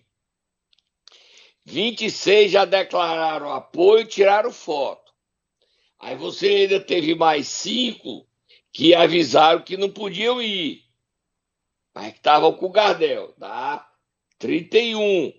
26 1.65 2.51
já 2.51 2.65
declararam 2.65 3.51
apoio 3.51 4.01
e 4.01 4.07
tiraram 4.07 4.51
foto. 4.51 5.11
Aí 5.99 6.15
você 6.15 6.47
ainda 6.47 6.79
teve 6.79 7.13
mais 7.13 7.47
cinco 7.47 8.27
que 8.73 8.95
avisaram 8.95 9.61
que 9.61 9.77
não 9.77 9.89
podiam 9.89 10.41
ir. 10.41 10.83
Mas 11.93 12.13
que 12.13 12.17
estavam 12.17 12.53
com 12.53 12.65
o 12.65 12.71
Gardel, 12.71 13.33
tá? 13.33 13.87
31. 14.39 15.31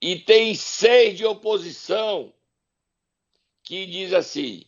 E 0.00 0.16
tem 0.16 0.54
seis 0.54 1.18
de 1.18 1.26
oposição 1.26 2.32
que 3.62 3.84
diz 3.84 4.12
assim: 4.14 4.64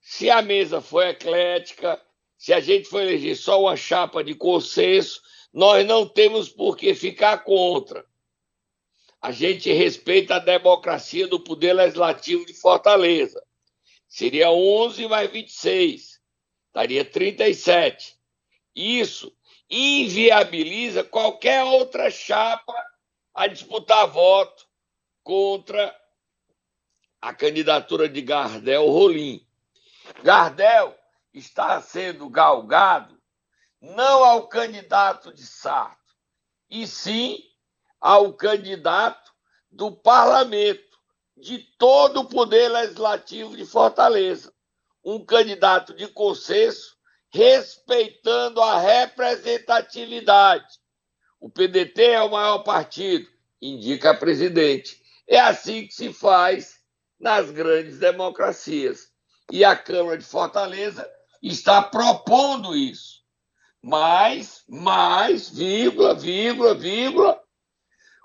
se 0.00 0.30
a 0.30 0.40
mesa 0.40 0.80
foi 0.80 1.08
eclética, 1.08 2.00
se 2.38 2.52
a 2.52 2.60
gente 2.60 2.88
for 2.88 3.02
eleger 3.02 3.36
só 3.36 3.60
uma 3.60 3.76
chapa 3.76 4.22
de 4.22 4.34
consenso, 4.34 5.20
nós 5.52 5.86
não 5.86 6.06
temos 6.06 6.48
por 6.48 6.76
que 6.76 6.94
ficar 6.94 7.38
contra. 7.38 8.04
A 9.20 9.32
gente 9.32 9.72
respeita 9.72 10.36
a 10.36 10.38
democracia 10.38 11.26
do 11.26 11.40
Poder 11.40 11.72
Legislativo 11.72 12.44
de 12.44 12.54
Fortaleza. 12.54 13.42
Seria 14.06 14.50
11 14.50 15.08
mais 15.08 15.30
26, 15.30 16.20
daria 16.72 17.04
37. 17.04 18.16
Isso 18.74 19.34
inviabiliza 19.68 21.02
qualquer 21.02 21.64
outra 21.64 22.10
chapa 22.10 22.74
a 23.34 23.46
disputar 23.46 24.06
voto 24.06 24.66
contra 25.22 25.94
a 27.20 27.34
candidatura 27.34 28.08
de 28.08 28.22
Gardel 28.22 28.86
Rolim. 28.86 29.44
Gardel 30.22 30.95
está 31.38 31.80
sendo 31.82 32.28
galgado 32.30 33.16
não 33.80 34.24
ao 34.24 34.48
candidato 34.48 35.32
de 35.32 35.46
Sarto, 35.46 36.14
e 36.68 36.86
sim 36.86 37.38
ao 38.00 38.32
candidato 38.32 39.30
do 39.70 39.92
parlamento, 39.92 40.84
de 41.36 41.58
todo 41.78 42.20
o 42.20 42.28
poder 42.28 42.68
legislativo 42.68 43.56
de 43.56 43.66
Fortaleza. 43.66 44.52
Um 45.04 45.24
candidato 45.24 45.94
de 45.94 46.08
consenso, 46.08 46.96
respeitando 47.28 48.62
a 48.62 48.80
representatividade. 48.80 50.78
O 51.38 51.50
PDT 51.50 52.02
é 52.02 52.22
o 52.22 52.30
maior 52.30 52.60
partido, 52.60 53.28
indica 53.60 54.16
presidente. 54.16 55.00
É 55.28 55.38
assim 55.38 55.86
que 55.86 55.92
se 55.92 56.12
faz 56.12 56.80
nas 57.20 57.50
grandes 57.50 57.98
democracias. 57.98 59.12
E 59.52 59.64
a 59.64 59.76
Câmara 59.76 60.18
de 60.18 60.24
Fortaleza 60.24 61.08
está 61.42 61.82
propondo 61.82 62.76
isso. 62.76 63.22
Mas, 63.82 64.64
mais, 64.68 65.48
vírgula, 65.48 66.14
vírgula, 66.14 66.74
vírgula, 66.74 67.40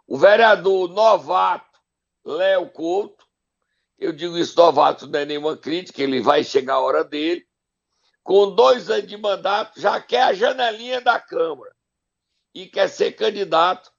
o 0.07 0.17
vereador 0.17 0.89
novato 0.89 1.79
Léo 2.25 2.69
Couto, 2.69 3.25
eu 3.97 4.11
digo 4.11 4.37
isso 4.37 4.57
novato, 4.57 5.05
não 5.07 5.19
é 5.19 5.25
nenhuma 5.25 5.55
crítica, 5.55 6.01
ele 6.01 6.21
vai 6.21 6.43
chegar 6.43 6.75
a 6.75 6.79
hora 6.79 7.03
dele, 7.03 7.45
com 8.23 8.55
dois 8.55 8.89
anos 8.89 9.07
de 9.07 9.17
mandato, 9.17 9.79
já 9.79 9.99
quer 10.01 10.23
a 10.23 10.33
janelinha 10.33 11.01
da 11.01 11.19
Câmara 11.19 11.75
e 12.53 12.65
quer 12.67 12.87
ser 12.87 13.11
candidato 13.13 13.91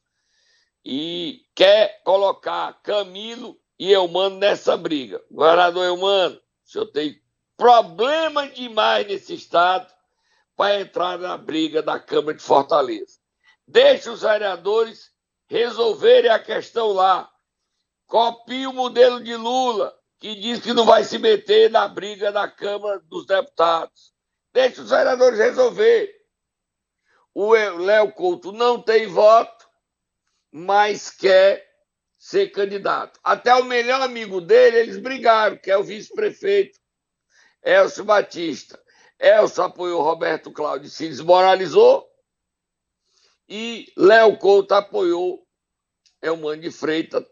e 0.84 1.44
quer 1.54 2.02
colocar 2.02 2.80
Camilo 2.82 3.56
e 3.78 3.92
Eumano 3.92 4.38
nessa 4.38 4.76
briga. 4.76 5.22
Governador 5.30 5.84
Eumano, 5.84 6.36
o 6.36 6.68
senhor 6.68 6.86
tem 6.86 7.21
problema 7.62 8.48
demais 8.48 9.06
nesse 9.06 9.34
estado 9.34 9.86
para 10.56 10.80
entrar 10.80 11.16
na 11.16 11.38
briga 11.38 11.80
da 11.80 11.96
Câmara 11.96 12.36
de 12.36 12.42
Fortaleza. 12.42 13.20
Deixe 13.68 14.10
os 14.10 14.22
vereadores 14.22 15.12
resolverem 15.46 16.28
a 16.28 16.40
questão 16.40 16.88
lá. 16.88 17.30
Copie 18.08 18.66
o 18.66 18.72
modelo 18.72 19.22
de 19.22 19.36
Lula, 19.36 19.96
que 20.18 20.34
diz 20.34 20.60
que 20.60 20.72
não 20.72 20.84
vai 20.84 21.04
se 21.04 21.20
meter 21.20 21.70
na 21.70 21.86
briga 21.86 22.32
da 22.32 22.48
Câmara 22.48 22.98
dos 22.98 23.26
Deputados. 23.26 24.12
Deixe 24.52 24.80
os 24.80 24.90
vereadores 24.90 25.38
resolver. 25.38 26.12
O 27.32 27.52
Léo 27.52 28.10
Couto 28.10 28.50
não 28.50 28.82
tem 28.82 29.06
voto, 29.06 29.68
mas 30.50 31.10
quer 31.10 31.64
ser 32.18 32.48
candidato. 32.48 33.20
Até 33.22 33.54
o 33.54 33.64
melhor 33.64 34.00
amigo 34.02 34.40
dele, 34.40 34.78
eles 34.78 34.98
brigaram, 34.98 35.56
que 35.56 35.70
é 35.70 35.76
o 35.76 35.84
vice-prefeito, 35.84 36.81
Elcio 37.62 38.04
Batista. 38.04 38.80
Elcio 39.18 39.62
apoiou 39.62 40.02
Roberto 40.02 40.50
Cláudio 40.50 40.90
se 40.90 41.08
desmoralizou 41.08 42.08
e 43.48 43.92
Léo 43.96 44.36
Couto 44.38 44.72
apoiou 44.72 45.46
Elmano 46.20 46.62
de 46.62 46.70
Freitas, 46.70 47.24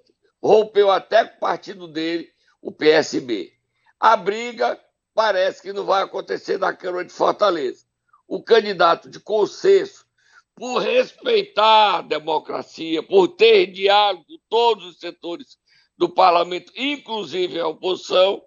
rompeu 0.42 0.90
até 0.90 1.24
com 1.24 1.36
o 1.36 1.40
partido 1.40 1.88
dele, 1.88 2.28
o 2.60 2.72
PSB. 2.72 3.52
A 3.98 4.16
briga 4.16 4.78
parece 5.14 5.62
que 5.62 5.72
não 5.72 5.84
vai 5.84 6.02
acontecer 6.02 6.58
na 6.58 6.74
Câmara 6.74 7.04
de 7.04 7.12
Fortaleza. 7.12 7.84
O 8.26 8.42
candidato 8.42 9.08
de 9.08 9.18
consenso 9.20 10.06
por 10.54 10.78
respeitar 10.78 11.98
a 11.98 12.02
democracia, 12.02 13.02
por 13.02 13.28
ter 13.28 13.66
diálogo 13.68 14.24
com 14.26 14.38
todos 14.48 14.84
os 14.84 14.98
setores 14.98 15.58
do 15.96 16.08
parlamento, 16.08 16.72
inclusive 16.76 17.58
a 17.58 17.66
oposição, 17.66 18.42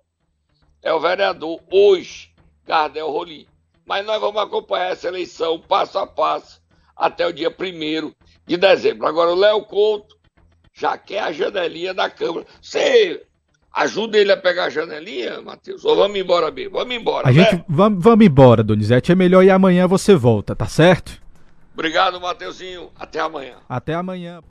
é 0.83 0.93
o 0.93 0.99
vereador 0.99 1.59
hoje, 1.71 2.29
Gardel 2.67 3.09
Rolim. 3.09 3.47
Mas 3.85 4.05
nós 4.05 4.19
vamos 4.19 4.41
acompanhar 4.41 4.91
essa 4.91 5.07
eleição 5.07 5.59
passo 5.59 5.97
a 5.97 6.05
passo 6.05 6.61
até 6.95 7.25
o 7.25 7.33
dia 7.33 7.49
1 7.49 8.13
de 8.45 8.57
dezembro. 8.57 9.07
Agora, 9.07 9.31
o 9.31 9.35
Léo 9.35 9.63
Couto 9.63 10.15
já 10.73 10.97
quer 10.97 11.19
a 11.19 11.31
janelinha 11.31 11.93
da 11.93 12.09
Câmara. 12.09 12.45
Você 12.61 13.23
ajuda 13.73 14.17
ele 14.17 14.31
a 14.31 14.37
pegar 14.37 14.65
a 14.65 14.69
janelinha, 14.69 15.41
Matheus? 15.41 15.83
Ou 15.85 15.95
vamos 15.95 16.17
embora 16.17 16.51
mesmo? 16.51 16.73
Vamos 16.73 16.95
embora, 16.95 17.27
A 17.27 17.31
né? 17.31 17.43
gente, 17.43 17.63
vamos, 17.67 18.03
vamos 18.03 18.25
embora, 18.25 18.63
Donizete. 18.63 19.11
É 19.11 19.15
melhor 19.15 19.43
ir 19.43 19.49
amanhã 19.51 19.87
você 19.87 20.15
volta, 20.15 20.55
tá 20.55 20.67
certo? 20.67 21.21
Obrigado, 21.73 22.21
Mateuzinho. 22.21 22.91
Até 22.99 23.19
amanhã. 23.19 23.55
Até 23.67 23.93
amanhã. 23.95 24.43